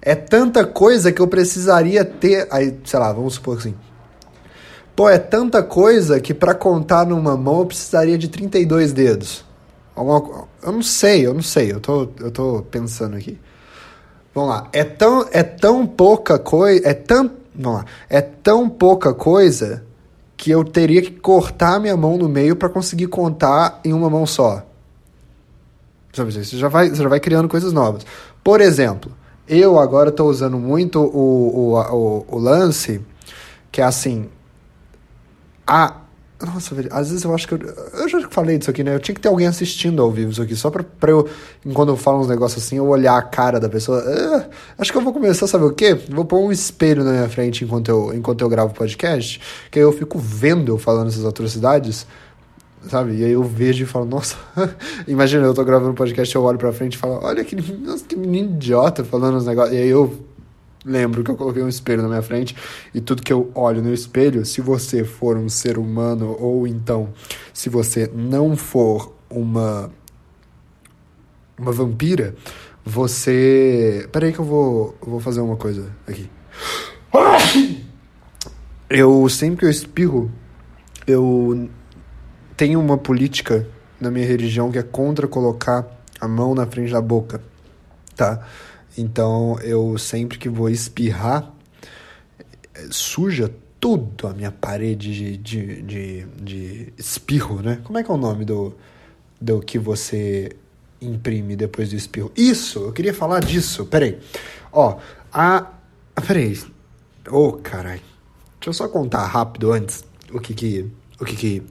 É 0.00 0.14
tanta 0.14 0.64
coisa 0.64 1.12
que 1.12 1.20
eu 1.20 1.26
precisaria 1.26 2.04
ter. 2.04 2.46
Aí, 2.50 2.76
sei 2.84 2.98
lá, 2.98 3.12
vamos 3.12 3.34
supor 3.34 3.58
assim. 3.58 3.74
Pô, 4.98 5.08
é 5.08 5.16
tanta 5.16 5.62
coisa 5.62 6.18
que 6.18 6.34
para 6.34 6.52
contar 6.52 7.06
numa 7.06 7.36
mão 7.36 7.60
eu 7.60 7.66
precisaria 7.66 8.18
de 8.18 8.26
32 8.26 8.92
dedos. 8.92 9.44
Eu 9.96 10.72
não 10.72 10.82
sei, 10.82 11.24
eu 11.24 11.32
não 11.32 11.40
sei, 11.40 11.70
eu 11.70 11.78
tô, 11.78 12.08
eu 12.18 12.32
tô 12.32 12.66
pensando 12.68 13.14
aqui. 13.14 13.38
Vamos 14.34 14.50
lá, 14.50 14.68
é 14.72 14.82
tão, 14.82 15.24
é 15.30 15.44
tão 15.44 15.86
pouca 15.86 16.36
coisa, 16.36 16.84
é 16.84 16.94
tão, 16.94 17.30
vamos 17.54 17.78
lá, 17.78 17.84
é 18.10 18.20
tão 18.20 18.68
pouca 18.68 19.14
coisa 19.14 19.84
que 20.36 20.50
eu 20.50 20.64
teria 20.64 21.00
que 21.00 21.12
cortar 21.12 21.78
minha 21.78 21.96
mão 21.96 22.18
no 22.18 22.28
meio 22.28 22.56
para 22.56 22.68
conseguir 22.68 23.06
contar 23.06 23.80
em 23.84 23.92
uma 23.92 24.10
mão 24.10 24.26
só. 24.26 24.66
Você 26.12 26.42
já 26.56 26.66
vai, 26.66 26.88
você 26.88 27.00
já 27.00 27.08
vai 27.08 27.20
criando 27.20 27.48
coisas 27.48 27.72
novas. 27.72 28.04
Por 28.42 28.60
exemplo, 28.60 29.12
eu 29.46 29.78
agora 29.78 30.08
estou 30.08 30.28
usando 30.28 30.58
muito 30.58 30.98
o, 30.98 31.76
o, 31.76 31.80
o, 31.80 32.26
o 32.30 32.38
lance 32.40 33.00
que 33.70 33.80
é 33.80 33.84
assim, 33.84 34.28
a. 35.68 36.02
Nossa, 36.40 36.72
às 36.92 37.10
vezes 37.10 37.24
eu 37.24 37.34
acho 37.34 37.48
que 37.48 37.54
eu. 37.54 37.58
Eu 37.94 38.08
já 38.08 38.28
falei 38.30 38.58
disso 38.58 38.70
aqui, 38.70 38.84
né? 38.84 38.94
Eu 38.94 39.00
tinha 39.00 39.14
que 39.14 39.20
ter 39.20 39.28
alguém 39.28 39.48
assistindo 39.48 40.00
ao 40.00 40.10
vivo 40.10 40.30
isso 40.30 40.40
aqui, 40.40 40.54
só 40.54 40.70
pra, 40.70 40.84
pra 40.84 41.10
eu, 41.10 41.28
quando 41.74 41.88
eu 41.90 41.96
falo 41.96 42.20
uns 42.20 42.28
negócios 42.28 42.64
assim, 42.64 42.76
eu 42.76 42.86
olhar 42.86 43.18
a 43.18 43.22
cara 43.22 43.58
da 43.58 43.68
pessoa. 43.68 43.98
Uh, 43.98 44.48
acho 44.78 44.92
que 44.92 44.96
eu 44.96 45.02
vou 45.02 45.12
começar, 45.12 45.48
sabe 45.48 45.64
o 45.64 45.72
quê? 45.72 45.94
Vou 46.08 46.24
pôr 46.24 46.38
um 46.38 46.52
espelho 46.52 47.02
na 47.02 47.10
minha 47.10 47.28
frente 47.28 47.64
enquanto 47.64 47.88
eu, 47.88 48.14
enquanto 48.14 48.40
eu 48.40 48.48
gravo 48.48 48.72
podcast, 48.72 49.40
que 49.68 49.80
aí 49.80 49.84
eu 49.84 49.92
fico 49.92 50.16
vendo 50.16 50.70
eu 50.70 50.78
falando 50.78 51.08
essas 51.08 51.24
atrocidades, 51.24 52.06
sabe? 52.88 53.16
E 53.16 53.24
aí 53.24 53.32
eu 53.32 53.42
vejo 53.42 53.82
e 53.82 53.86
falo, 53.86 54.04
nossa, 54.04 54.36
imagina, 55.08 55.44
eu 55.44 55.54
tô 55.54 55.64
gravando 55.64 55.90
um 55.90 55.94
podcast, 55.94 56.32
eu 56.36 56.44
olho 56.44 56.58
pra 56.58 56.72
frente 56.72 56.94
e 56.94 56.98
falo, 56.98 57.18
olha 57.20 57.44
que, 57.44 57.56
nossa, 57.56 58.04
que 58.04 58.14
menino 58.14 58.50
idiota 58.50 59.02
falando 59.02 59.38
uns 59.38 59.46
negócios. 59.46 59.76
E 59.76 59.80
aí 59.80 59.88
eu 59.88 60.16
lembro 60.88 61.22
que 61.22 61.30
eu 61.30 61.36
coloquei 61.36 61.62
um 61.62 61.68
espelho 61.68 62.02
na 62.02 62.08
minha 62.08 62.22
frente 62.22 62.56
e 62.94 63.00
tudo 63.00 63.22
que 63.22 63.32
eu 63.32 63.50
olho 63.54 63.82
no 63.82 63.92
espelho, 63.92 64.44
se 64.44 64.60
você 64.60 65.04
for 65.04 65.36
um 65.36 65.48
ser 65.48 65.78
humano 65.78 66.36
ou 66.40 66.66
então 66.66 67.10
se 67.52 67.68
você 67.68 68.10
não 68.14 68.56
for 68.56 69.14
uma 69.28 69.90
uma 71.58 71.72
vampira, 71.72 72.36
você, 72.84 74.08
peraí 74.12 74.32
que 74.32 74.38
eu 74.38 74.44
vou 74.44 74.96
eu 75.02 75.10
vou 75.10 75.20
fazer 75.20 75.40
uma 75.40 75.56
coisa 75.56 75.90
aqui. 76.06 76.30
Eu 78.88 79.28
sempre 79.28 79.58
que 79.58 79.64
eu 79.66 79.70
espirro, 79.70 80.30
eu 81.06 81.68
tenho 82.56 82.80
uma 82.80 82.96
política 82.96 83.68
na 84.00 84.10
minha 84.10 84.26
religião 84.26 84.70
que 84.70 84.78
é 84.78 84.82
contra 84.82 85.28
colocar 85.28 85.86
a 86.20 86.26
mão 86.26 86.54
na 86.54 86.66
frente 86.66 86.92
da 86.92 87.00
boca, 87.00 87.42
tá? 88.16 88.46
Então 88.98 89.56
eu 89.60 89.96
sempre 89.96 90.36
que 90.38 90.48
vou 90.48 90.68
espirrar, 90.68 91.54
suja 92.90 93.54
tudo 93.78 94.26
a 94.26 94.32
minha 94.34 94.50
parede 94.50 95.14
de, 95.14 95.36
de, 95.36 95.82
de, 95.82 96.26
de 96.42 96.92
espirro, 96.98 97.62
né? 97.62 97.80
Como 97.84 97.96
é 97.96 98.02
que 98.02 98.10
é 98.10 98.14
o 98.14 98.16
nome 98.16 98.44
do, 98.44 98.74
do 99.40 99.60
que 99.60 99.78
você 99.78 100.50
imprime 101.00 101.54
depois 101.54 101.90
do 101.90 101.94
espirro. 101.94 102.32
Isso, 102.36 102.80
eu 102.80 102.92
queria 102.92 103.14
falar 103.14 103.38
disso. 103.38 103.86
Peraí. 103.86 104.18
Ó, 104.72 104.98
a. 105.32 105.74
Peraí. 106.26 106.60
Ô, 107.30 107.48
oh, 107.48 107.52
caralho. 107.52 108.02
Deixa 108.58 108.70
eu 108.70 108.72
só 108.72 108.88
contar 108.88 109.24
rápido 109.26 109.70
antes 109.70 110.04
o 110.32 110.40
que 110.40 110.54
que. 110.54 110.90
O 111.20 111.24
que 111.24 111.36
que. 111.36 111.62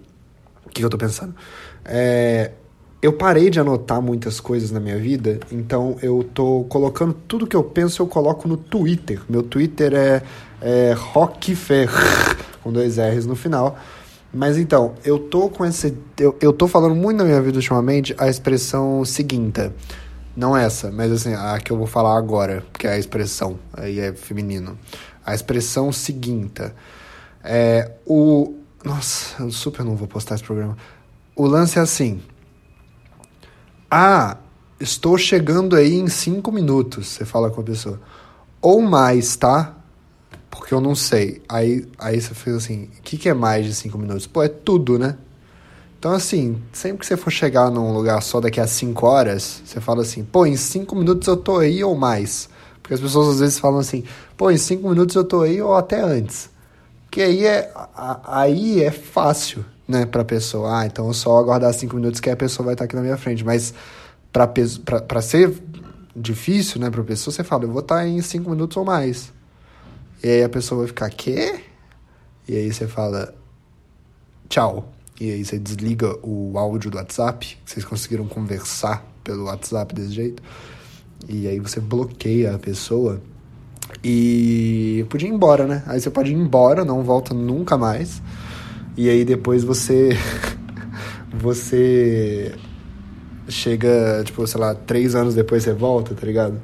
O 0.66 0.70
que, 0.70 0.80
que 0.80 0.86
eu 0.86 0.90
tô 0.90 0.98
pensando. 0.98 1.36
É 1.84 2.52
eu 3.02 3.14
parei 3.14 3.50
de 3.50 3.60
anotar 3.60 4.02
muitas 4.02 4.40
coisas 4.40 4.72
na 4.72 4.80
minha 4.80 4.98
vida, 4.98 5.40
então 5.52 5.98
eu 6.02 6.28
tô 6.34 6.66
colocando 6.68 7.14
tudo 7.28 7.46
que 7.46 7.56
eu 7.56 7.64
penso, 7.64 8.02
eu 8.02 8.08
coloco 8.08 8.48
no 8.48 8.58
Twitter. 8.58 9.22
Meu 9.30 9.44
Twitter 9.44 9.94
é, 9.94 10.24
é 10.62 10.94
Rockfer, 10.98 11.90
com 12.64 12.72
dois 12.72 12.98
R's 12.98 13.26
no 13.26 13.36
final. 13.36 13.78
Mas 14.34 14.58
então, 14.58 14.96
eu 15.06 15.20
tô 15.20 15.50
com 15.50 15.66
esse. 15.66 15.96
Eu, 16.20 16.36
eu 16.42 16.52
tô 16.52 16.68
falando 16.68 16.96
muito 16.96 17.18
na 17.18 17.24
minha 17.24 17.42
vida 17.42 17.58
ultimamente 17.58 18.16
a 18.18 18.28
expressão 18.28 19.06
seguinte. 19.06 19.72
Não 20.36 20.56
essa, 20.56 20.92
mas 20.92 21.12
assim, 21.12 21.34
a 21.34 21.60
que 21.60 21.72
eu 21.72 21.78
vou 21.78 21.88
falar 21.88 22.18
agora, 22.18 22.64
que 22.78 22.86
é 22.86 22.92
a 22.92 23.00
expressão, 23.00 23.58
aí 23.74 24.00
é 24.00 24.14
feminino. 24.14 24.78
A 25.26 25.34
expressão 25.34 25.92
seguinte. 25.92 26.72
É 27.44 27.92
o. 28.06 28.56
Nossa, 28.84 29.42
eu 29.42 29.52
super 29.52 29.84
não 29.84 29.96
vou 29.96 30.08
postar 30.08 30.36
esse 30.36 30.44
programa. 30.44 30.78
O 31.36 31.46
lance 31.46 31.80
é 31.80 31.82
assim. 31.82 32.22
Ah, 33.90 34.38
estou 34.82 35.18
chegando 35.18 35.74
aí 35.76 35.96
em 35.96 36.10
cinco 36.10 36.52
minutos, 36.52 37.08
você 37.08 37.24
fala 37.24 37.50
com 37.50 37.62
a 37.62 37.64
pessoa. 37.64 38.02
Ou 38.62 38.82
mais, 38.82 39.38
tá? 39.38 39.78
Porque 40.50 40.74
eu 40.74 40.82
não 40.82 40.94
sei. 40.94 41.42
Aí, 41.48 41.88
aí 41.98 42.20
você 42.20 42.34
fez 42.34 42.58
assim, 42.58 42.90
o 43.00 43.02
que, 43.02 43.18
que 43.18 43.30
é 43.30 43.34
mais 43.34 43.66
de 43.66 43.74
cinco 43.74 43.98
minutos? 43.98 44.28
Pô, 44.28 44.44
é 44.44 44.50
tudo, 44.50 45.00
né? 45.00 45.18
Então, 45.98 46.12
assim, 46.12 46.62
sempre 46.74 47.00
que 47.00 47.06
você 47.06 47.16
for 47.16 47.32
chegar 47.32 47.72
num 47.72 47.94
lugar 47.94 48.22
só 48.22 48.42
daqui 48.42 48.60
a 48.60 48.68
cinco 48.68 49.08
horas, 49.08 49.62
você 49.66 49.80
fala 49.80 50.02
assim, 50.02 50.24
pô, 50.24 50.46
em 50.46 50.58
cinco 50.58 50.94
minutos 50.94 51.26
eu 51.26 51.38
tô 51.38 51.58
aí 51.60 51.82
ou 51.82 51.96
mais. 51.96 52.50
Porque 52.82 52.94
as 52.94 53.00
pessoas 53.00 53.36
às 53.36 53.40
vezes 53.40 53.58
falam 53.58 53.80
assim, 53.80 54.04
pô, 54.36 54.52
em 54.52 54.58
cinco 54.58 54.90
minutos 54.90 55.16
eu 55.16 55.24
tô 55.24 55.42
aí 55.42 55.62
ou 55.62 55.74
até 55.76 56.02
antes. 56.02 56.50
Porque 57.06 57.22
aí 57.22 57.46
é, 57.46 57.72
aí 58.26 58.84
é 58.84 58.92
fácil 58.92 59.64
né, 59.88 60.06
pra 60.06 60.26
pessoa. 60.26 60.80
Ah, 60.82 60.86
então 60.86 61.08
eu 61.08 61.14
só 61.14 61.38
aguardar 61.38 61.74
cinco 61.74 61.96
minutos 61.96 62.20
que 62.20 62.30
a 62.30 62.36
pessoa 62.36 62.66
vai 62.66 62.74
estar 62.74 62.86
aqui 62.86 62.96
na 62.96 63.02
minha 63.02 63.18
frente. 63.18 63.44
Mas 63.46 63.74
pra 64.32 65.22
ser 65.22 65.54
difícil, 66.16 66.82
né, 66.82 66.90
pra 66.90 67.04
pessoa, 67.04 67.34
você 67.34 67.44
fala, 67.44 67.64
eu 67.64 67.72
vou 67.72 67.82
estar 67.82 68.08
em 68.08 68.22
cinco 68.22 68.50
minutos 68.50 68.76
ou 68.78 68.84
mais. 68.84 69.32
E 70.24 70.28
aí 70.28 70.44
a 70.44 70.50
pessoa 70.50 70.80
vai 70.80 70.88
ficar, 70.88 71.10
quê? 71.10 71.60
E 72.48 72.56
aí 72.56 72.74
você 72.74 72.88
fala, 72.88 73.34
tchau. 74.50 74.92
E 75.20 75.32
aí 75.32 75.44
você 75.44 75.58
desliga 75.58 76.16
o 76.22 76.58
áudio 76.58 76.92
do 76.92 76.98
WhatsApp, 76.98 77.58
vocês 77.66 77.84
conseguiram 77.84 78.28
conversar 78.28 79.04
pelo 79.24 79.46
WhatsApp 79.46 79.96
desse 79.96 80.12
jeito. 80.12 80.44
E 81.28 81.48
aí 81.48 81.60
você 81.60 81.80
bloqueia 81.80 82.56
a 82.56 82.60
pessoa 82.60 83.20
e 84.04 85.06
podia 85.10 85.28
ir 85.28 85.32
embora, 85.32 85.66
né? 85.66 85.84
Aí 85.88 86.00
você 86.00 86.12
pode 86.12 86.32
ir 86.32 86.36
embora, 86.36 86.86
não 86.86 87.04
volta 87.04 87.34
nunca 87.34 87.76
mais. 87.78 88.22
E 88.98 89.10
aí 89.10 89.24
depois 89.24 89.64
você. 89.64 90.18
você. 91.32 92.54
Chega, 93.48 94.24
tipo, 94.26 94.46
sei 94.46 94.60
lá, 94.60 94.76
três 94.76 95.16
anos 95.16 95.34
depois 95.34 95.64
você 95.64 95.72
volta, 95.72 96.14
tá 96.14 96.26
ligado? 96.26 96.60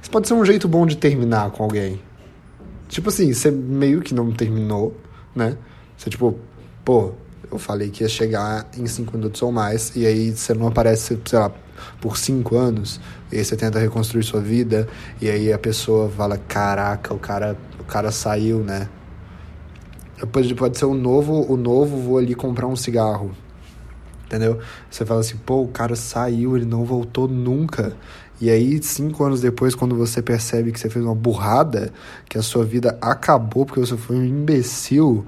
Isso 0.00 0.08
pode 0.08 0.28
ser 0.28 0.34
um 0.34 0.44
jeito 0.44 0.68
bom 0.68 0.86
de 0.86 0.96
terminar 0.96 1.50
com 1.50 1.64
alguém. 1.64 2.00
Tipo 2.88 3.08
assim, 3.08 3.32
você 3.32 3.50
meio 3.50 4.00
que 4.00 4.14
não 4.14 4.30
terminou, 4.30 4.96
né? 5.34 5.56
Você, 5.96 6.10
tipo, 6.10 6.38
pô, 6.84 7.12
eu 7.50 7.58
falei 7.58 7.90
que 7.90 8.04
ia 8.04 8.08
chegar 8.08 8.68
em 8.76 8.86
cinco 8.86 9.16
minutos 9.16 9.42
ou 9.42 9.50
mais, 9.50 9.92
e 9.96 10.06
aí 10.06 10.30
você 10.30 10.54
não 10.54 10.68
aparece, 10.68 11.18
sei 11.24 11.38
lá, 11.38 11.50
por 12.00 12.16
cinco 12.16 12.56
anos, 12.56 13.00
e 13.32 13.38
aí 13.38 13.44
você 13.44 13.56
tenta 13.56 13.78
reconstruir 13.78 14.22
sua 14.22 14.40
vida, 14.40 14.88
e 15.20 15.28
aí 15.28 15.52
a 15.52 15.58
pessoa 15.58 16.08
fala, 16.08 16.36
caraca, 16.36 17.12
o 17.12 17.18
cara, 17.18 17.56
o 17.80 17.84
cara 17.84 18.10
saiu, 18.10 18.58
né? 18.58 18.88
Pode, 20.32 20.54
pode 20.54 20.78
ser 20.78 20.84
o 20.84 20.94
novo, 20.94 21.50
o 21.52 21.56
novo 21.56 21.96
vou 21.98 22.18
ali 22.18 22.34
comprar 22.34 22.66
um 22.66 22.76
cigarro. 22.76 23.32
Entendeu? 24.26 24.58
Você 24.90 25.04
fala 25.04 25.20
assim, 25.20 25.36
pô, 25.36 25.62
o 25.62 25.68
cara 25.68 25.94
saiu, 25.94 26.56
ele 26.56 26.64
não 26.64 26.84
voltou 26.84 27.28
nunca. 27.28 27.96
E 28.40 28.50
aí, 28.50 28.82
cinco 28.82 29.22
anos 29.24 29.40
depois, 29.40 29.74
quando 29.74 29.94
você 29.94 30.20
percebe 30.20 30.72
que 30.72 30.80
você 30.80 30.90
fez 30.90 31.04
uma 31.04 31.14
burrada, 31.14 31.92
que 32.28 32.36
a 32.36 32.42
sua 32.42 32.64
vida 32.64 32.98
acabou 33.00 33.64
porque 33.64 33.80
você 33.80 33.96
foi 33.96 34.16
um 34.16 34.24
imbecil 34.24 35.24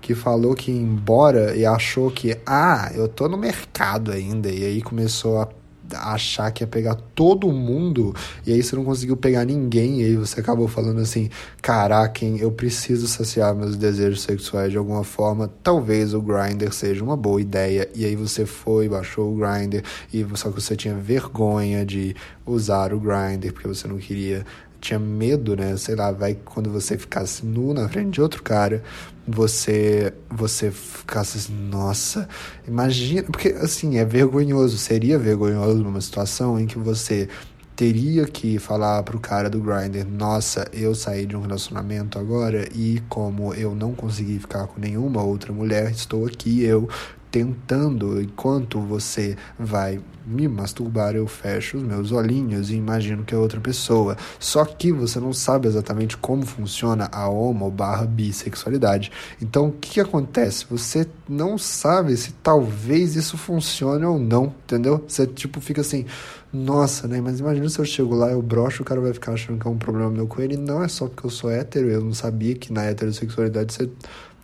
que 0.00 0.14
falou 0.14 0.54
que 0.54 0.70
ia 0.70 0.80
embora 0.80 1.54
e 1.56 1.66
achou 1.66 2.10
que, 2.10 2.36
ah, 2.46 2.90
eu 2.94 3.08
tô 3.08 3.28
no 3.28 3.36
mercado 3.36 4.10
ainda. 4.10 4.48
E 4.48 4.64
aí 4.64 4.82
começou 4.82 5.40
a 5.40 5.48
achar 5.92 6.50
que 6.50 6.62
ia 6.62 6.66
pegar 6.66 6.94
todo 7.14 7.50
mundo 7.52 8.14
e 8.46 8.52
aí 8.52 8.62
você 8.62 8.76
não 8.76 8.84
conseguiu 8.84 9.16
pegar 9.16 9.44
ninguém 9.44 10.00
e 10.00 10.04
aí 10.04 10.16
você 10.16 10.40
acabou 10.40 10.68
falando 10.68 11.00
assim, 11.00 11.28
caraca, 11.60 12.24
eu 12.24 12.50
preciso 12.50 13.06
saciar 13.06 13.54
meus 13.54 13.76
desejos 13.76 14.22
sexuais 14.22 14.70
de 14.70 14.78
alguma 14.78 15.04
forma, 15.04 15.50
talvez 15.62 16.14
o 16.14 16.20
grinder 16.20 16.72
seja 16.72 17.02
uma 17.02 17.16
boa 17.16 17.40
ideia 17.40 17.88
e 17.94 18.04
aí 18.04 18.16
você 18.16 18.44
foi, 18.44 18.88
baixou 18.88 19.32
o 19.32 19.36
grinder 19.36 19.82
e 20.12 20.26
só 20.34 20.50
que 20.50 20.60
você 20.60 20.76
tinha 20.76 20.94
vergonha 20.94 21.84
de 21.84 22.14
usar 22.44 22.92
o 22.92 23.00
grinder 23.00 23.52
porque 23.52 23.68
você 23.68 23.86
não 23.86 23.98
queria 23.98 24.44
tinha 24.80 24.98
medo, 24.98 25.56
né? 25.56 25.76
Sei 25.76 25.94
lá, 25.94 26.12
vai 26.12 26.36
quando 26.44 26.70
você 26.70 26.96
ficasse 26.96 27.44
nu 27.44 27.74
na 27.74 27.88
frente 27.88 28.10
de 28.14 28.22
outro 28.22 28.42
cara, 28.42 28.82
você 29.28 30.12
você 30.30 30.70
ficasse 30.70 31.38
assim, 31.38 31.52
nossa, 31.52 32.28
imagina, 32.66 33.24
porque 33.24 33.48
assim, 33.48 33.98
é 33.98 34.04
vergonhoso, 34.04 34.78
seria 34.78 35.18
vergonhoso 35.18 35.82
numa 35.82 36.00
situação 36.00 36.58
em 36.58 36.66
que 36.66 36.78
você 36.78 37.28
teria 37.76 38.24
que 38.24 38.58
falar 38.58 39.02
pro 39.04 39.20
cara 39.20 39.48
do 39.48 39.60
grinder, 39.60 40.04
nossa, 40.04 40.66
eu 40.72 40.96
saí 40.96 41.26
de 41.26 41.36
um 41.36 41.42
relacionamento 41.42 42.18
agora 42.18 42.68
e 42.74 43.00
como 43.08 43.54
eu 43.54 43.72
não 43.72 43.94
consegui 43.94 44.38
ficar 44.40 44.66
com 44.66 44.80
nenhuma 44.80 45.22
outra 45.22 45.52
mulher, 45.52 45.90
estou 45.92 46.26
aqui 46.26 46.64
eu 46.64 46.88
tentando, 47.30 48.20
enquanto 48.20 48.80
você 48.80 49.36
vai 49.58 50.00
me 50.26 50.46
masturbar, 50.46 51.16
eu 51.16 51.26
fecho 51.26 51.78
os 51.78 51.82
meus 51.82 52.12
olhinhos 52.12 52.70
e 52.70 52.74
imagino 52.74 53.24
que 53.24 53.34
é 53.34 53.38
outra 53.38 53.60
pessoa. 53.60 54.16
Só 54.38 54.64
que 54.64 54.92
você 54.92 55.18
não 55.18 55.32
sabe 55.32 55.66
exatamente 55.66 56.16
como 56.16 56.44
funciona 56.44 57.08
a 57.10 57.28
homo 57.28 57.70
barra 57.70 58.04
bissexualidade. 58.04 59.10
Então, 59.40 59.68
o 59.68 59.72
que, 59.72 59.92
que 59.92 60.00
acontece? 60.00 60.66
Você 60.70 61.08
não 61.28 61.56
sabe 61.56 62.16
se 62.16 62.32
talvez 62.42 63.16
isso 63.16 63.38
funcione 63.38 64.04
ou 64.04 64.18
não, 64.18 64.54
entendeu? 64.64 65.02
Você, 65.08 65.26
tipo, 65.26 65.60
fica 65.60 65.80
assim, 65.80 66.04
nossa, 66.52 67.06
né? 67.06 67.20
Mas 67.20 67.40
imagina 67.40 67.68
se 67.68 67.78
eu 67.78 67.84
chego 67.84 68.14
lá, 68.14 68.30
eu 68.30 68.42
broxo, 68.42 68.82
o 68.82 68.84
cara 68.84 69.00
vai 69.00 69.12
ficar 69.12 69.32
achando 69.32 69.58
que 69.58 69.66
é 69.66 69.70
um 69.70 69.78
problema 69.78 70.10
meu 70.10 70.26
com 70.26 70.40
ele. 70.40 70.56
Não 70.56 70.82
é 70.82 70.88
só 70.88 71.06
porque 71.06 71.26
eu 71.26 71.30
sou 71.30 71.50
hétero, 71.50 71.88
eu 71.88 72.02
não 72.02 72.12
sabia 72.12 72.54
que 72.54 72.72
na 72.72 72.84
heterossexualidade 72.84 73.72
você 73.72 73.90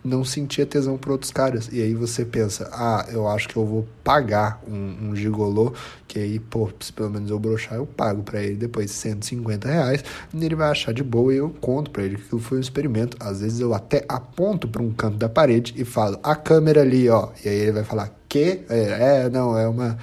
não 0.05 0.23
sentia 0.23 0.65
tesão 0.65 0.97
por 0.97 1.11
outros 1.11 1.31
caras. 1.31 1.69
E 1.71 1.81
aí 1.81 1.93
você 1.93 2.23
pensa, 2.23 2.69
ah, 2.71 3.05
eu 3.11 3.27
acho 3.27 3.49
que 3.49 3.57
eu 3.57 3.65
vou 3.65 3.87
pagar 4.03 4.61
um, 4.67 5.09
um 5.09 5.15
gigolô, 5.15 5.73
que 6.07 6.19
aí, 6.19 6.39
pô, 6.39 6.69
se 6.79 6.93
pelo 6.93 7.09
menos 7.09 7.29
eu 7.29 7.39
broxar, 7.39 7.75
eu 7.75 7.85
pago 7.85 8.23
para 8.23 8.41
ele 8.41 8.55
depois 8.55 8.91
150 8.91 9.67
reais, 9.67 10.03
e 10.33 10.45
ele 10.45 10.55
vai 10.55 10.69
achar 10.69 10.93
de 10.93 11.03
boa 11.03 11.33
e 11.33 11.37
eu 11.37 11.49
conto 11.49 11.89
para 11.91 12.03
ele 12.03 12.17
que 12.17 12.23
aquilo 12.23 12.41
foi 12.41 12.59
um 12.59 12.61
experimento. 12.61 13.17
Às 13.19 13.41
vezes 13.41 13.59
eu 13.59 13.73
até 13.73 14.05
aponto 14.07 14.67
para 14.67 14.81
um 14.81 14.91
canto 14.91 15.17
da 15.17 15.27
parede 15.27 15.73
e 15.75 15.83
falo, 15.83 16.19
a 16.23 16.35
câmera 16.35 16.81
ali, 16.81 17.09
ó. 17.09 17.29
E 17.43 17.49
aí 17.49 17.55
ele 17.55 17.71
vai 17.73 17.83
falar, 17.83 18.13
que? 18.29 18.61
É, 18.69 19.25
é 19.25 19.29
não, 19.29 19.57
é 19.57 19.67
uma... 19.67 19.97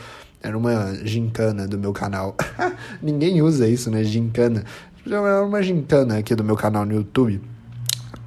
Era 0.45 0.59
uma 0.59 0.93
gincana 1.05 1.69
do 1.69 1.79
meu 1.79 1.93
canal. 1.93 2.37
Ninguém 3.01 3.41
usa 3.41 3.69
isso, 3.69 3.89
né? 3.93 4.03
Gincana. 4.03 4.65
Era 5.07 5.45
uma 5.45 5.63
gincana 5.63 6.19
aqui 6.19 6.35
do 6.35 6.43
meu 6.43 6.57
canal 6.57 6.85
no 6.85 6.93
YouTube 6.95 7.41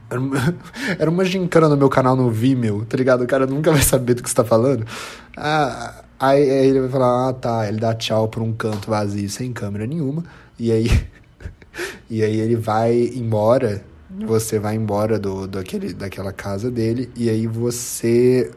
era 1.00 1.10
uma, 1.10 1.26
gincana 1.26 1.68
no 1.68 1.78
meu 1.78 1.90
canal 1.90 2.16
no 2.16 2.30
Vimeo, 2.30 2.86
tá 2.86 2.98
ligado? 2.98 3.24
O 3.24 3.28
cara 3.28 3.46
nunca 3.46 3.72
vai 3.72 3.82
saber 3.82 4.14
do 4.14 4.24
que 4.24 4.30
você 4.30 4.36
tá 4.36 4.44
falando. 4.44 4.86
Ah, 5.36 6.04
aí, 6.20 6.50
aí 6.50 6.68
ele 6.68 6.82
vai 6.82 6.90
falar, 6.90 7.30
ah 7.30 7.34
tá, 7.34 7.68
ele 7.68 7.80
dá 7.80 7.94
tchau 7.94 8.28
pra 8.28 8.44
um 8.44 8.54
canto 8.54 8.90
vazio, 8.90 9.30
sem 9.30 9.52
câmera 9.52 9.86
nenhuma. 9.86 10.24
E 10.60 10.72
aí, 10.72 11.08
e 12.10 12.24
aí 12.24 12.40
ele 12.40 12.56
vai 12.56 13.12
embora 13.16 13.84
você 14.24 14.60
vai 14.60 14.76
embora 14.76 15.20
do, 15.20 15.48
do 15.48 15.60
aquele, 15.60 15.94
daquela 15.94 16.32
casa 16.32 16.72
dele 16.72 17.10
e 17.16 17.30
aí 17.30 17.48
você 17.48 18.52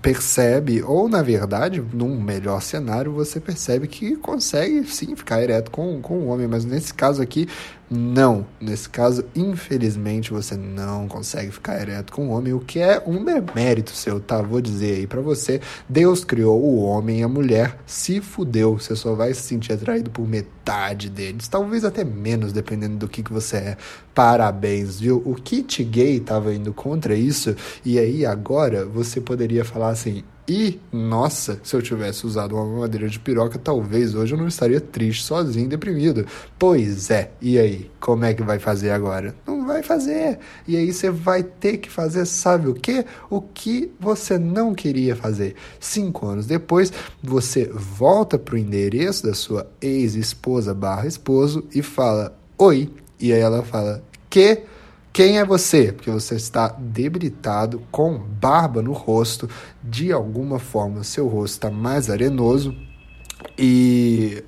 percebe, 0.00 0.82
ou 0.82 1.08
na 1.08 1.22
verdade, 1.22 1.82
num 1.92 2.20
melhor 2.20 2.62
cenário, 2.62 3.12
você 3.12 3.40
percebe 3.40 3.88
que 3.88 4.16
consegue 4.16 4.84
sim 4.84 5.16
ficar 5.16 5.42
ereto 5.42 5.70
com, 5.70 6.00
com 6.00 6.18
o 6.18 6.26
homem, 6.28 6.46
mas 6.46 6.64
nesse 6.64 6.94
caso 6.94 7.20
aqui, 7.20 7.48
não. 7.90 8.46
Nesse 8.60 8.88
caso, 8.88 9.24
infelizmente, 9.34 10.30
você 10.30 10.56
não 10.56 11.08
consegue 11.08 11.50
ficar 11.50 11.80
ereto 11.80 12.12
com 12.12 12.28
o 12.28 12.30
homem, 12.30 12.52
o 12.52 12.60
que 12.60 12.78
é 12.78 13.02
um 13.04 13.18
mérito 13.54 13.90
seu, 13.90 14.20
tá? 14.20 14.40
Vou 14.40 14.60
dizer 14.60 14.96
aí 14.96 15.06
para 15.06 15.20
você: 15.20 15.60
Deus 15.88 16.22
criou 16.22 16.62
o 16.62 16.82
homem 16.84 17.20
e 17.20 17.22
a 17.24 17.28
mulher, 17.28 17.76
se 17.84 18.20
fudeu. 18.20 18.78
Você 18.78 18.94
só 18.94 19.14
vai 19.14 19.34
se 19.34 19.42
sentir 19.42 19.72
atraído 19.72 20.10
por 20.10 20.26
metade 20.26 21.10
deles, 21.10 21.48
talvez 21.48 21.84
até 21.84 22.04
menos, 22.04 22.52
dependendo 22.52 22.96
do 22.96 23.08
que, 23.08 23.22
que 23.22 23.32
você 23.32 23.56
é. 23.56 23.76
Parabéns, 24.14 25.00
viu? 25.00 25.20
O 25.24 25.34
kit 25.34 25.82
gay 25.82 26.20
tava 26.20 26.54
indo 26.54 26.72
contra 26.72 27.14
isso, 27.14 27.56
e 27.84 27.98
aí 27.98 28.24
agora 28.24 28.84
você 28.84 29.20
poderia 29.20 29.64
falar 29.64 29.90
assim 29.90 30.22
E, 30.52 30.80
nossa, 30.92 31.60
se 31.62 31.76
eu 31.76 31.80
tivesse 31.80 32.26
usado 32.26 32.56
uma 32.56 32.66
mamadeira 32.66 33.08
de 33.08 33.20
piroca, 33.20 33.56
talvez 33.56 34.16
hoje 34.16 34.34
eu 34.34 34.38
não 34.38 34.48
estaria 34.48 34.80
triste, 34.80 35.22
sozinho, 35.22 35.68
deprimido. 35.68 36.26
Pois 36.58 37.08
é, 37.08 37.30
e 37.40 37.56
aí? 37.56 37.88
Como 38.00 38.24
é 38.24 38.34
que 38.34 38.42
vai 38.42 38.58
fazer 38.58 38.90
agora? 38.90 39.32
Não 39.46 39.64
vai 39.64 39.80
fazer. 39.84 40.40
E 40.66 40.76
aí 40.76 40.92
você 40.92 41.08
vai 41.08 41.44
ter 41.44 41.76
que 41.76 41.88
fazer, 41.88 42.26
sabe 42.26 42.66
o 42.66 42.74
quê? 42.74 43.04
O 43.30 43.40
que 43.40 43.92
você 44.00 44.40
não 44.40 44.74
queria 44.74 45.14
fazer. 45.14 45.54
Cinco 45.78 46.26
anos 46.26 46.46
depois, 46.46 46.92
você 47.22 47.70
volta 47.72 48.36
pro 48.36 48.58
endereço 48.58 49.24
da 49.24 49.34
sua 49.34 49.70
ex-esposa 49.80 50.74
barra 50.74 51.06
esposo 51.06 51.64
e 51.72 51.80
fala, 51.80 52.36
oi. 52.58 52.90
E 53.20 53.32
aí 53.32 53.38
ela 53.38 53.62
fala, 53.62 54.02
que? 54.28 54.64
Quem 55.12 55.38
é 55.38 55.44
você? 55.44 55.92
Porque 55.92 56.10
você 56.10 56.36
está 56.36 56.68
debilitado, 56.68 57.82
com 57.90 58.16
barba 58.18 58.80
no 58.80 58.92
rosto, 58.92 59.48
de 59.82 60.12
alguma 60.12 60.58
forma 60.58 61.02
seu 61.02 61.26
rosto 61.26 61.54
está 61.54 61.70
mais 61.70 62.08
arenoso. 62.08 62.74
E 63.58 64.44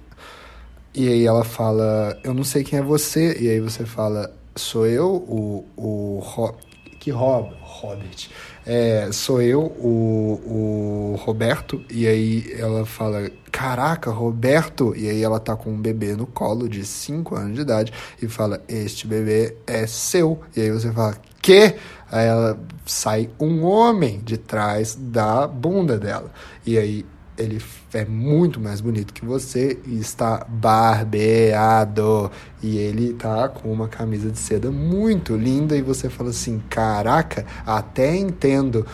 e 0.95 1.09
aí 1.09 1.25
ela 1.25 1.43
fala, 1.43 2.19
eu 2.23 2.35
não 2.35 2.45
sei 2.45 2.63
quem 2.63 2.79
é 2.79 2.83
você, 2.83 3.35
e 3.41 3.49
aí 3.49 3.61
você 3.61 3.87
fala, 3.87 4.31
sou 4.55 4.87
eu, 4.87 5.15
o, 5.15 5.65
o 5.75 6.19
Ro, 6.19 6.55
que 7.01 7.11
Rob, 7.11 7.51
Robert, 7.63 8.29
é, 8.65 9.11
sou 9.13 9.43
eu, 9.43 9.61
o, 9.61 11.15
o 11.15 11.17
Roberto, 11.17 11.83
e 11.91 12.07
aí 12.07 12.55
ela 12.57 12.87
fala, 12.87 13.31
caraca, 13.51 14.11
Roberto, 14.11 14.95
e 14.97 15.09
aí 15.09 15.23
ela 15.23 15.41
tá 15.41 15.57
com 15.57 15.71
um 15.71 15.81
bebê 15.81 16.15
no 16.15 16.27
colo 16.27 16.69
de 16.69 16.85
5 16.85 17.35
anos 17.35 17.55
de 17.57 17.63
idade 17.63 17.93
e 18.21 18.29
fala, 18.29 18.63
este 18.69 19.07
bebê 19.07 19.57
é 19.67 19.87
seu, 19.87 20.41
e 20.57 20.61
aí 20.61 20.71
você 20.71 20.93
fala, 20.93 21.17
que? 21.41 21.75
Aí 22.11 22.27
ela 22.27 22.61
sai 22.87 23.31
um 23.41 23.65
homem 23.65 24.21
de 24.21 24.37
trás 24.37 24.95
da 24.95 25.47
bunda 25.47 25.99
dela, 25.99 26.31
e 26.65 26.79
aí 26.79 27.05
ele 27.37 27.61
é 27.95 28.05
muito 28.05 28.61
mais 28.61 28.81
bonito 28.81 29.13
que 29.13 29.25
você 29.25 29.79
e 29.87 29.99
está 29.99 30.47
barbeado. 30.49 32.31
E 32.63 32.79
ele 32.79 33.15
tá 33.15 33.49
com 33.49 33.73
uma 33.73 33.89
camisa 33.89 34.31
de 34.31 34.39
seda 34.39 34.71
muito 34.71 35.37
linda 35.37 35.77
e 35.77 35.83
você 35.83 36.09
fala 36.09 36.31
assim: 36.31 36.63
"Caraca, 36.69 37.45
até 37.67 38.15
entendo 38.17 38.87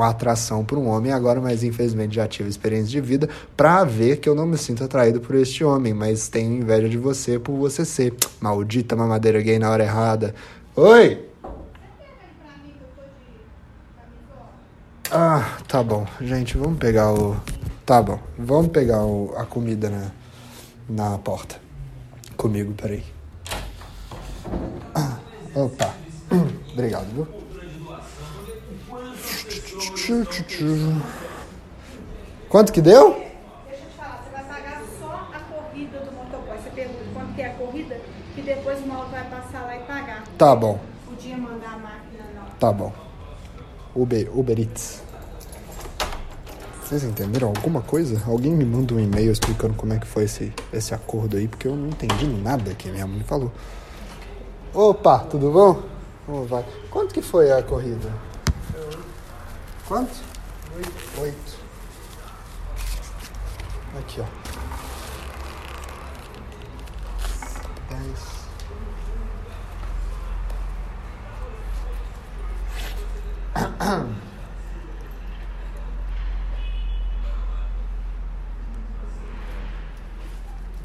a 0.00 0.08
atração 0.08 0.64
por 0.64 0.78
um 0.78 0.88
homem 0.88 1.12
agora, 1.12 1.40
mas 1.40 1.62
infelizmente 1.62 2.14
já 2.14 2.26
tive 2.26 2.48
experiência 2.48 2.88
de 2.88 3.00
vida 3.00 3.28
para 3.56 3.84
ver 3.84 4.16
que 4.16 4.28
eu 4.28 4.34
não 4.34 4.46
me 4.46 4.56
sinto 4.56 4.82
atraído 4.82 5.20
por 5.20 5.36
este 5.36 5.62
homem, 5.62 5.92
mas 5.92 6.28
tenho 6.28 6.56
inveja 6.56 6.88
de 6.88 6.96
você 6.96 7.38
por 7.38 7.56
você 7.56 7.84
ser 7.84 8.14
maldita 8.40 8.96
mamadeira 8.96 9.40
gay 9.42 9.58
na 9.58 9.70
hora 9.70 9.84
errada. 9.84 10.34
Oi. 10.74 11.31
Ah, 15.14 15.58
tá 15.68 15.82
bom. 15.82 16.06
Gente, 16.20 16.56
vamos 16.56 16.78
pegar 16.78 17.12
o. 17.12 17.36
Tá 17.84 18.00
bom. 18.02 18.18
Vamos 18.38 18.68
pegar 18.72 19.04
o... 19.04 19.34
a 19.36 19.44
comida 19.44 19.90
na... 19.90 20.10
na 20.88 21.18
porta. 21.18 21.56
Comigo, 22.36 22.72
peraí. 22.72 23.04
Ah, 24.94 25.18
opa. 25.54 25.94
Obrigado, 26.72 27.06
viu? 27.12 27.28
Quanto 32.48 32.72
que 32.72 32.80
deu? 32.80 33.10
Deixa 33.68 33.84
eu 33.84 33.90
te 33.90 33.96
falar, 33.96 34.22
você 34.24 34.30
vai 34.30 34.44
pagar 34.44 34.82
só 34.98 35.28
a 35.34 35.40
corrida 35.40 35.98
do 36.00 36.12
motoboy. 36.12 36.56
Você 36.56 36.70
pergunta 36.70 37.04
quanto 37.12 37.34
que 37.34 37.42
é 37.42 37.46
a 37.50 37.54
corrida, 37.54 38.00
que 38.34 38.40
depois 38.42 38.78
o 38.82 38.86
maluco 38.86 39.10
vai 39.10 39.24
passar 39.28 39.62
lá 39.62 39.76
e 39.76 39.80
pagar. 39.80 40.24
Tá 40.38 40.56
bom, 40.56 40.80
Podia 41.06 41.36
mandar 41.36 41.74
a 41.74 41.78
máquina, 41.78 42.24
não. 42.34 42.46
tá 42.58 42.72
bom. 42.72 42.92
Uber, 43.94 44.30
Uber 44.38 44.58
Eats. 44.58 45.01
Vocês 46.92 47.04
entenderam 47.04 47.48
alguma 47.48 47.80
coisa? 47.80 48.22
Alguém 48.26 48.52
me 48.52 48.66
manda 48.66 48.92
um 48.92 49.00
e-mail 49.00 49.32
explicando 49.32 49.72
como 49.72 49.94
é 49.94 49.98
que 49.98 50.06
foi 50.06 50.24
esse, 50.24 50.52
esse 50.70 50.92
acordo 50.94 51.38
aí, 51.38 51.48
porque 51.48 51.66
eu 51.66 51.74
não 51.74 51.88
entendi 51.88 52.26
nada 52.26 52.74
que 52.74 52.90
minha 52.90 53.06
mãe 53.06 53.24
falou. 53.24 53.50
Opa, 54.74 55.20
tudo 55.20 55.50
bom? 55.50 55.82
Como 56.26 56.44
vai? 56.44 56.62
Quanto 56.90 57.14
que 57.14 57.22
foi 57.22 57.50
a 57.50 57.62
corrida? 57.62 58.12
Quanto? 59.88 60.12
Oito. 60.76 60.92
Oito. 61.22 61.56
Aqui, 63.98 64.20
ó. 64.20 64.26
Dez. 67.88 68.32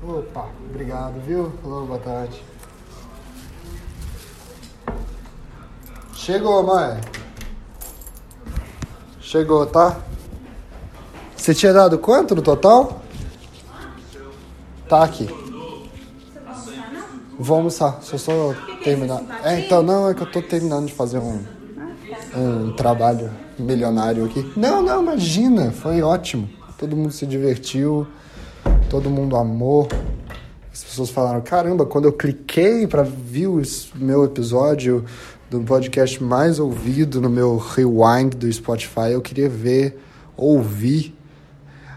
Opa, 0.07 0.47
obrigado, 0.69 1.19
viu? 1.19 1.51
Alô, 1.65 1.85
boa 1.85 1.99
tarde. 1.99 2.41
Chegou, 6.13 6.63
mãe. 6.63 7.01
Chegou, 9.19 9.65
tá? 9.65 9.97
Você 11.35 11.53
tinha 11.53 11.73
dado 11.73 11.99
quanto 11.99 12.33
no 12.33 12.41
total? 12.41 13.01
Tá 14.87 15.03
aqui. 15.03 15.27
Vou 17.37 17.57
almoçar, 17.57 18.01
só 18.01 18.17
só 18.17 18.55
terminar. 18.85 19.21
É, 19.43 19.59
então, 19.59 19.83
não, 19.83 20.09
é 20.09 20.13
que 20.13 20.21
eu 20.21 20.31
tô 20.31 20.41
terminando 20.41 20.85
de 20.85 20.93
fazer 20.93 21.19
um, 21.19 21.43
um 22.33 22.71
trabalho 22.77 23.29
milionário 23.59 24.23
aqui. 24.23 24.53
Não, 24.55 24.81
não, 24.81 25.01
imagina, 25.01 25.73
foi 25.73 26.01
ótimo. 26.01 26.49
Todo 26.77 26.95
mundo 26.95 27.11
se 27.11 27.25
divertiu, 27.25 28.07
todo 28.89 29.09
mundo 29.09 29.35
amou. 29.35 29.87
As 30.71 30.83
pessoas 30.83 31.09
falaram: 31.09 31.41
caramba, 31.41 31.85
quando 31.85 32.05
eu 32.05 32.13
cliquei 32.13 32.87
para 32.87 33.03
ver 33.03 33.47
o 33.47 33.61
meu 33.95 34.23
episódio 34.23 35.05
do 35.49 35.61
podcast 35.61 36.21
mais 36.23 36.59
ouvido 36.59 37.21
no 37.21 37.29
meu 37.29 37.57
rewind 37.57 38.35
do 38.35 38.51
Spotify, 38.51 39.11
eu 39.11 39.21
queria 39.21 39.49
ver, 39.49 39.99
ouvir. 40.35 41.15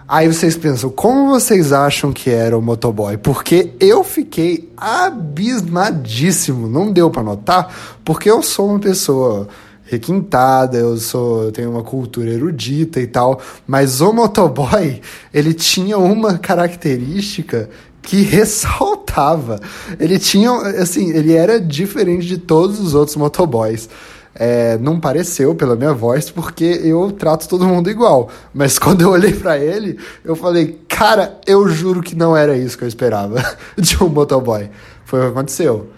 Aí 0.06 0.26
vocês 0.26 0.56
pensam, 0.56 0.90
como 0.90 1.28
vocês 1.28 1.72
acham 1.72 2.12
que 2.12 2.30
era 2.30 2.58
o 2.58 2.60
motoboy? 2.60 3.16
Porque 3.16 3.74
eu 3.78 4.02
fiquei 4.02 4.68
abismadíssimo, 4.76 6.68
não 6.68 6.92
deu 6.92 7.10
para 7.10 7.22
notar, 7.22 7.72
porque 8.04 8.28
eu 8.28 8.42
sou 8.42 8.70
uma 8.70 8.80
pessoa 8.80 9.46
requintada, 9.90 10.78
eu 10.78 10.96
sou, 10.96 11.42
eu 11.42 11.52
tenho 11.52 11.68
uma 11.68 11.82
cultura 11.82 12.30
erudita 12.30 13.00
e 13.00 13.08
tal, 13.08 13.40
mas 13.66 14.00
o 14.00 14.12
motoboy, 14.12 15.00
ele 15.34 15.52
tinha 15.52 15.98
uma 15.98 16.38
característica 16.38 17.68
que 18.00 18.22
ressaltava. 18.22 19.58
Ele 19.98 20.16
tinha, 20.16 20.52
assim, 20.80 21.10
ele 21.10 21.34
era 21.34 21.60
diferente 21.60 22.24
de 22.24 22.38
todos 22.38 22.78
os 22.78 22.94
outros 22.94 23.16
motoboys. 23.16 23.88
É, 24.32 24.78
não 24.78 25.00
pareceu 25.00 25.56
pela 25.56 25.74
minha 25.74 25.92
voz, 25.92 26.30
porque 26.30 26.80
eu 26.84 27.10
trato 27.10 27.48
todo 27.48 27.66
mundo 27.66 27.90
igual. 27.90 28.30
Mas 28.54 28.78
quando 28.78 29.02
eu 29.02 29.10
olhei 29.10 29.32
para 29.32 29.58
ele, 29.58 29.98
eu 30.24 30.36
falei, 30.36 30.78
cara, 30.88 31.40
eu 31.44 31.68
juro 31.68 32.00
que 32.00 32.14
não 32.14 32.36
era 32.36 32.56
isso 32.56 32.78
que 32.78 32.84
eu 32.84 32.88
esperava 32.88 33.44
de 33.76 34.00
um 34.00 34.08
motoboy. 34.08 34.70
Foi 35.04 35.18
o 35.18 35.22
que 35.24 35.28
aconteceu. 35.30 35.90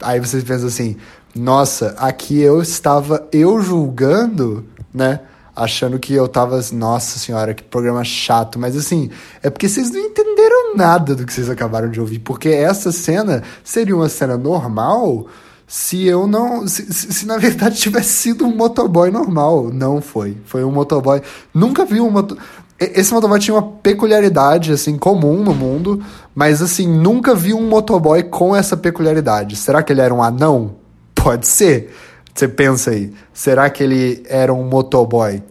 Aí 0.00 0.20
vocês 0.20 0.44
pensam 0.44 0.68
assim, 0.68 0.96
nossa, 1.34 1.94
aqui 1.98 2.40
eu 2.40 2.60
estava 2.62 3.26
eu 3.32 3.60
julgando, 3.60 4.64
né? 4.92 5.20
Achando 5.54 5.98
que 5.98 6.14
eu 6.14 6.28
tava, 6.28 6.60
nossa 6.72 7.18
senhora, 7.18 7.52
que 7.52 7.64
programa 7.64 8.04
chato. 8.04 8.58
Mas 8.58 8.76
assim, 8.76 9.10
é 9.42 9.50
porque 9.50 9.68
vocês 9.68 9.90
não 9.90 9.98
entenderam 9.98 10.76
nada 10.76 11.16
do 11.16 11.26
que 11.26 11.32
vocês 11.32 11.50
acabaram 11.50 11.90
de 11.90 12.00
ouvir. 12.00 12.20
Porque 12.20 12.48
essa 12.48 12.92
cena 12.92 13.42
seria 13.64 13.96
uma 13.96 14.08
cena 14.08 14.36
normal 14.38 15.26
se 15.68 16.06
eu 16.06 16.26
não. 16.26 16.66
Se, 16.66 16.92
se, 16.92 17.12
se, 17.12 17.26
na 17.26 17.36
verdade 17.36 17.76
tivesse 17.80 18.10
sido 18.10 18.46
um 18.46 18.56
motoboy 18.56 19.10
normal. 19.10 19.70
Não 19.70 20.00
foi. 20.00 20.36
Foi 20.46 20.64
um 20.64 20.72
motoboy. 20.72 21.20
Nunca 21.52 21.84
vi 21.84 22.00
um 22.00 22.10
motoboy. 22.10 22.42
Esse 22.78 23.12
motoboy 23.12 23.40
tinha 23.40 23.54
uma 23.56 23.62
peculiaridade, 23.62 24.72
assim, 24.72 24.96
comum 24.96 25.42
no 25.42 25.52
mundo, 25.52 26.00
mas, 26.34 26.62
assim, 26.62 26.86
nunca 26.86 27.34
vi 27.34 27.52
um 27.52 27.68
motoboy 27.68 28.22
com 28.22 28.54
essa 28.54 28.76
peculiaridade. 28.76 29.56
Será 29.56 29.82
que 29.82 29.92
ele 29.92 30.00
era 30.00 30.14
um 30.14 30.22
anão? 30.22 30.76
Pode 31.14 31.48
ser. 31.48 31.92
Você 32.32 32.46
pensa 32.46 32.92
aí, 32.92 33.12
será 33.34 33.68
que 33.68 33.82
ele 33.82 34.22
era 34.28 34.54
um 34.54 34.62
motoboy 34.62 35.42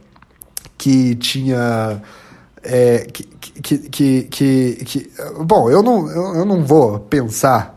que 0.77 1.15
tinha. 1.15 2.01
É, 2.63 3.07
que, 3.11 3.23
que, 3.23 3.77
que, 3.77 4.23
que, 4.23 4.75
que, 4.85 5.11
Bom, 5.43 5.69
eu 5.69 5.83
não, 5.83 6.09
eu, 6.09 6.35
eu 6.35 6.45
não 6.45 6.63
vou 6.63 6.99
pensar 6.99 7.76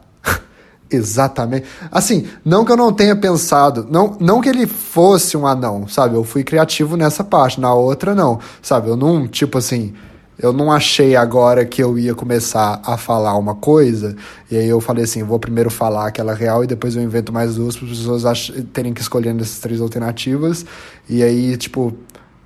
exatamente. 0.91 1.67
Assim, 1.91 2.27
não 2.45 2.65
que 2.65 2.73
eu 2.73 2.77
não 2.77 2.93
tenha 2.93 3.15
pensado, 3.15 3.87
não, 3.91 4.17
não 4.21 4.41
que 4.41 4.49
ele 4.49 4.67
fosse 4.67 5.37
um 5.37 5.47
anão, 5.47 5.87
sabe? 5.87 6.17
Eu 6.17 6.25
fui 6.25 6.43
criativo 6.43 6.97
nessa 6.97 7.23
parte, 7.23 7.61
na 7.61 7.73
outra 7.73 8.15
não, 8.15 8.41
sabe? 8.61 8.89
Eu 8.89 8.97
não, 8.97 9.29
tipo 9.29 9.59
assim, 9.59 9.95
eu 10.39 10.53
não 10.53 10.73
achei 10.73 11.17
agora 11.17 11.65
que 11.67 11.83
eu 11.83 11.99
ia 11.99 12.15
começar 12.15 12.81
a 12.85 12.97
falar 12.97 13.37
uma 13.37 13.55
coisa, 13.55 14.17
e 14.51 14.57
aí 14.57 14.69
eu 14.69 14.81
falei 14.81 15.05
assim, 15.05 15.23
vou 15.23 15.39
primeiro 15.39 15.71
falar 15.71 16.07
aquela 16.07 16.33
real 16.35 16.65
e 16.65 16.67
depois 16.67 16.97
eu 16.97 17.03
invento 17.03 17.33
mais 17.33 17.57
duas 17.57 17.77
para 17.77 17.87
as 17.87 17.99
pessoas 17.99 18.53
terem 18.73 18.95
que 18.95 19.01
escolher 19.01 19.35
essas 19.37 19.59
três 19.59 19.81
alternativas, 19.81 20.65
e 21.09 21.23
aí, 21.23 21.57
tipo, 21.59 21.95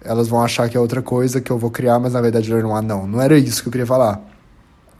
elas 0.04 0.28
vão 0.28 0.42
achar 0.42 0.68
que 0.68 0.76
é 0.76 0.80
outra 0.80 1.00
coisa 1.00 1.40
que 1.40 1.50
eu 1.50 1.56
vou 1.56 1.70
criar, 1.70 1.98
mas 1.98 2.12
na 2.12 2.20
verdade 2.20 2.52
é 2.52 2.56
um 2.56 2.76
anão. 2.76 3.06
Não 3.06 3.20
era 3.20 3.38
isso 3.38 3.62
que 3.62 3.68
eu 3.68 3.72
queria 3.72 3.86
falar. 3.86 4.20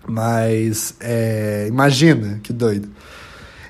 Mas, 0.07 0.95
é, 1.01 1.67
imagina, 1.69 2.41
que 2.43 2.53
doido. 2.53 2.89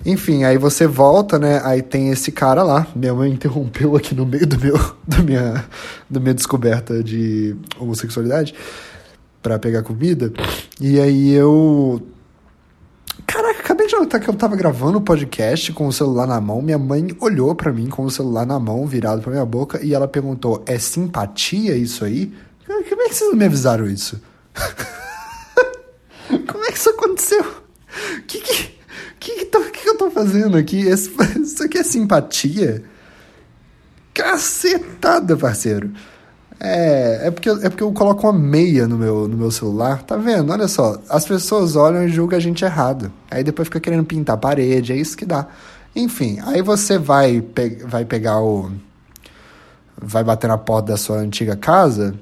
Enfim, 0.04 0.44
aí 0.44 0.58
você 0.58 0.86
volta, 0.86 1.38
né? 1.38 1.62
Aí 1.64 1.80
tem 1.80 2.10
esse 2.10 2.30
cara 2.30 2.62
lá. 2.62 2.86
Minha 2.94 3.14
mãe 3.14 3.32
interrompeu 3.32 3.96
aqui 3.96 4.14
no 4.14 4.26
meio 4.26 4.46
do 4.46 4.58
meu, 4.60 4.78
da 5.08 5.18
minha, 5.22 5.64
da 6.10 6.20
minha 6.20 6.34
descoberta 6.34 7.02
de 7.02 7.56
homossexualidade 7.78 8.54
para 9.42 9.58
pegar 9.58 9.82
comida. 9.82 10.30
E 10.78 11.00
aí 11.00 11.32
eu. 11.32 12.02
Caraca, 13.26 13.60
acabei 13.60 13.86
de 13.86 13.96
notar 13.96 14.20
que 14.20 14.28
eu 14.28 14.34
tava 14.34 14.54
gravando 14.56 14.98
o 14.98 15.00
podcast 15.00 15.72
com 15.72 15.86
o 15.86 15.92
celular 15.92 16.26
na 16.26 16.38
mão. 16.40 16.60
Minha 16.60 16.78
mãe 16.78 17.08
olhou 17.20 17.54
para 17.54 17.72
mim 17.72 17.88
com 17.88 18.04
o 18.04 18.10
celular 18.10 18.44
na 18.44 18.60
mão, 18.60 18.86
virado 18.86 19.22
pra 19.22 19.30
minha 19.30 19.46
boca, 19.46 19.82
e 19.82 19.94
ela 19.94 20.06
perguntou: 20.06 20.62
É 20.66 20.78
simpatia 20.78 21.74
isso 21.76 22.04
aí? 22.04 22.30
Como 22.66 22.80
é 22.80 22.82
que 22.82 23.14
vocês 23.14 23.30
não 23.30 23.38
me 23.38 23.46
avisaram 23.46 23.86
isso? 23.86 24.20
Como 26.46 26.64
é 26.64 26.72
que 26.72 26.78
isso 26.78 26.90
aconteceu? 26.90 27.44
Que 28.26 28.40
que 28.40 28.73
que, 29.24 29.36
que, 29.36 29.44
tô, 29.46 29.60
que, 29.60 29.82
que 29.82 29.88
eu 29.88 29.96
tô 29.96 30.10
fazendo 30.10 30.56
aqui? 30.56 30.80
Isso 30.86 31.62
aqui 31.64 31.78
é 31.78 31.82
simpatia? 31.82 32.84
Cacetada, 34.12 35.36
parceiro. 35.36 35.90
É, 36.60 37.28
é 37.28 37.30
porque, 37.30 37.48
é 37.48 37.68
porque 37.68 37.82
eu 37.82 37.92
coloco 37.92 38.26
uma 38.26 38.38
meia 38.38 38.86
no 38.86 38.96
meu, 38.96 39.26
no 39.26 39.36
meu 39.36 39.50
celular. 39.50 40.02
Tá 40.02 40.16
vendo? 40.16 40.52
Olha 40.52 40.68
só. 40.68 41.00
As 41.08 41.24
pessoas 41.24 41.74
olham 41.74 42.04
e 42.04 42.08
julgam 42.08 42.36
a 42.36 42.40
gente 42.40 42.64
errado. 42.64 43.10
Aí 43.30 43.42
depois 43.42 43.66
fica 43.66 43.80
querendo 43.80 44.04
pintar 44.04 44.34
a 44.34 44.38
parede. 44.38 44.92
É 44.92 44.96
isso 44.96 45.16
que 45.16 45.24
dá. 45.24 45.48
Enfim, 45.96 46.38
aí 46.44 46.60
você 46.60 46.98
vai, 46.98 47.40
pe 47.40 47.82
vai 47.86 48.04
pegar 48.04 48.40
o. 48.40 48.70
Vai 50.00 50.22
bater 50.22 50.48
na 50.48 50.58
porta 50.58 50.92
da 50.92 50.96
sua 50.96 51.16
antiga 51.18 51.56
casa. 51.56 52.14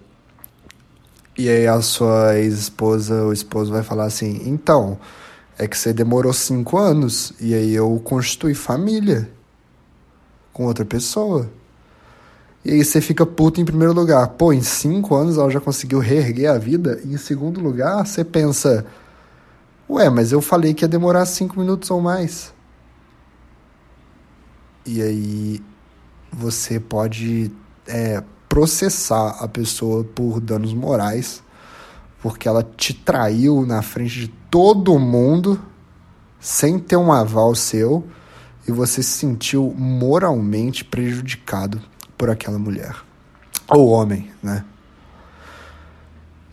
E 1.37 1.49
aí 1.49 1.67
a 1.67 1.81
sua 1.81 2.39
ex-esposa 2.39 3.23
ou 3.23 3.33
esposo 3.33 3.73
vai 3.73 3.83
falar 3.83 4.05
assim: 4.05 4.43
então 4.45 4.99
é 5.59 5.67
que 5.67 5.77
você 5.77 5.93
demorou 5.93 6.33
cinco 6.33 6.79
anos 6.79 7.33
e 7.41 7.55
aí 7.55 7.75
eu 7.75 8.01
constitui 8.05 8.55
família 8.55 9.31
com 10.53 10.67
outra 10.67 10.85
pessoa. 10.85 11.51
E 12.65 12.71
aí 12.71 12.85
você 12.85 13.01
fica 13.01 13.27
puto 13.27 13.61
em 13.61 13.65
primeiro 13.65 13.93
lugar. 13.93 14.27
Pô, 14.29 14.53
em 14.53 14.63
cinco 14.63 15.15
anos 15.15 15.37
ela 15.37 15.51
já 15.51 15.61
conseguiu 15.61 15.99
reerguer 15.99 16.51
a 16.51 16.59
vida. 16.59 17.01
E 17.05 17.15
em 17.15 17.17
segundo 17.17 17.61
lugar, 17.61 18.07
você 18.07 18.25
pensa: 18.25 18.87
Ué, 19.91 20.09
mas 20.09 20.33
eu 20.33 20.41
falei 20.41 20.73
que 20.73 20.85
ia 20.85 20.89
demorar 20.89 21.27
cinco 21.27 21.59
minutos 21.59 21.91
ou 21.91 22.01
mais. 22.01 22.55
E 24.87 25.03
aí 25.03 25.63
você 26.33 26.79
pode 26.79 27.53
é, 27.87 28.23
processar 28.49 29.37
a 29.41 29.49
pessoa 29.49 30.05
por 30.05 30.41
danos 30.41 30.73
morais 30.73 31.43
porque 32.23 32.47
ela 32.47 32.63
te 32.63 32.95
traiu 32.95 33.67
na 33.67 33.83
frente 33.83 34.21
de 34.21 34.35
todo 34.53 34.99
mundo 34.99 35.59
sem 36.39 36.79
ter 36.79 36.99
um 36.99 37.11
aval 37.11 37.55
seu 37.55 38.05
e 38.69 38.71
você 38.71 39.03
se 39.03 39.13
sentiu 39.13 39.75
moralmente 39.75 40.85
prejudicado 40.85 41.81
por 42.19 42.29
aquela 42.29 42.59
mulher 42.59 42.95
ou 43.67 43.89
homem, 43.89 44.31
né? 44.43 44.63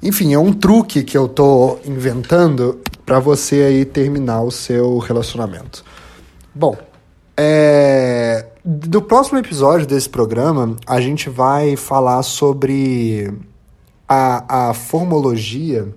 Enfim, 0.02 0.34
é 0.34 0.40
um 0.40 0.54
truque 0.54 1.04
que 1.04 1.18
eu 1.18 1.28
tô 1.28 1.78
inventando 1.84 2.80
para 3.06 3.20
você 3.20 3.64
aí 3.64 3.84
terminar 3.84 4.44
o 4.44 4.52
seu 4.52 4.98
relacionamento. 5.00 5.84
Bom, 6.56 6.78
é... 7.36 8.46
do 8.64 9.02
próximo 9.02 9.40
episódio 9.40 9.86
desse 9.86 10.08
programa, 10.08 10.78
a 10.88 11.02
gente 11.02 11.30
vai 11.30 11.76
falar 11.76 12.24
sobre 12.24 13.30
a, 14.08 14.70
a 14.70 14.74
formologia. 14.74 15.94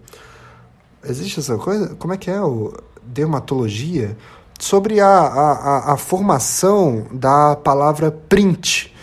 Existe 1.04 1.40
essa 1.40 1.56
coisa? 1.56 1.94
Como 1.96 2.12
é 2.14 2.16
que 2.16 2.30
é? 2.30 2.40
O 2.40 2.72
dermatologia? 3.02 4.16
Sobre 4.58 5.00
a, 5.00 5.08
a, 5.08 5.92
a 5.94 5.96
formação 5.96 7.06
da 7.12 7.56
palavra 7.56 8.10
print. 8.10 8.94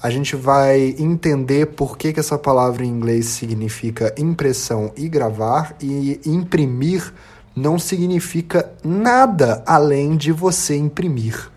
A 0.00 0.10
gente 0.10 0.36
vai 0.36 0.94
entender 0.98 1.66
por 1.66 1.98
que, 1.98 2.12
que 2.12 2.20
essa 2.20 2.38
palavra 2.38 2.84
em 2.84 2.88
inglês 2.88 3.26
significa 3.26 4.14
impressão 4.16 4.92
e 4.96 5.08
gravar, 5.08 5.74
e 5.82 6.20
imprimir 6.24 7.12
não 7.56 7.78
significa 7.80 8.72
nada 8.84 9.62
além 9.66 10.16
de 10.16 10.30
você 10.30 10.76
imprimir. 10.76 11.50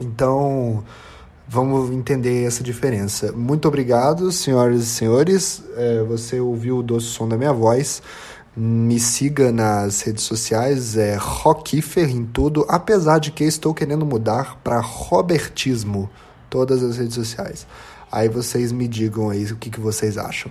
Então, 0.00 0.82
vamos 1.46 1.90
entender 1.90 2.46
essa 2.46 2.62
diferença. 2.62 3.30
Muito 3.32 3.68
obrigado, 3.68 4.32
senhoras 4.32 4.82
e 4.82 4.86
senhores. 4.86 5.62
É, 5.76 6.02
você 6.04 6.40
ouviu 6.40 6.78
o 6.78 6.82
doce 6.82 7.06
som 7.06 7.28
da 7.28 7.36
minha 7.36 7.52
voz. 7.52 8.02
Me 8.56 8.98
siga 8.98 9.52
nas 9.52 10.00
redes 10.02 10.24
sociais, 10.24 10.96
é 10.96 11.16
Rockifer 11.16 12.10
em 12.10 12.24
tudo, 12.24 12.66
apesar 12.68 13.20
de 13.20 13.30
que 13.30 13.44
estou 13.44 13.72
querendo 13.72 14.04
mudar 14.04 14.58
para 14.64 14.80
Robertismo, 14.80 16.10
todas 16.48 16.82
as 16.82 16.96
redes 16.96 17.14
sociais. 17.14 17.66
Aí 18.10 18.28
vocês 18.28 18.72
me 18.72 18.88
digam 18.88 19.30
aí 19.30 19.44
o 19.44 19.56
que, 19.56 19.70
que 19.70 19.78
vocês 19.78 20.18
acham. 20.18 20.50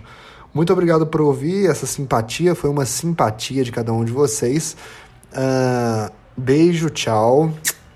Muito 0.53 0.71
obrigado 0.71 1.05
por 1.05 1.19
ouvir 1.19 1.69
essa 1.69 1.85
simpatia, 1.85 2.55
foi 2.55 2.69
uma 2.69 2.85
simpatia 2.85 3.65
de 3.65 3.71
cada 3.71 3.91
um 3.91 4.05
de 4.05 4.13
vocês. 4.13 4.77
Uh, 5.33 6.11
beijo, 6.37 6.89
tchau. 6.89 7.53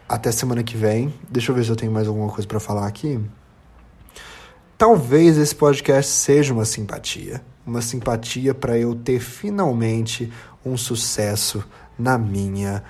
Até 0.08 0.32
semana 0.32 0.63
que 0.63 0.76
vem. 0.76 1.13
Deixa 1.30 1.52
eu 1.52 1.56
ver 1.56 1.63
se 1.63 1.72
eu 1.72 1.76
tenho 1.78 1.92
mais 1.92 2.08
alguma 2.08 2.28
coisa 2.28 2.46
para 2.46 2.60
falar 2.60 2.86
aqui. 2.86 3.20
Talvez 4.78 5.38
esse 5.38 5.56
podcast 5.56 6.12
seja 6.12 6.54
uma 6.54 6.66
simpatia. 6.66 7.42
Uma 7.65 7.82
simpatia 7.82 8.54
para 8.54 8.78
eu 8.78 8.93
ter 8.93 9.19
finalmente 9.19 10.32
um 10.65 10.78
sucesso 10.78 11.63
na 11.97 12.17
minha 12.17 12.84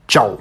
tchau! 0.06 0.40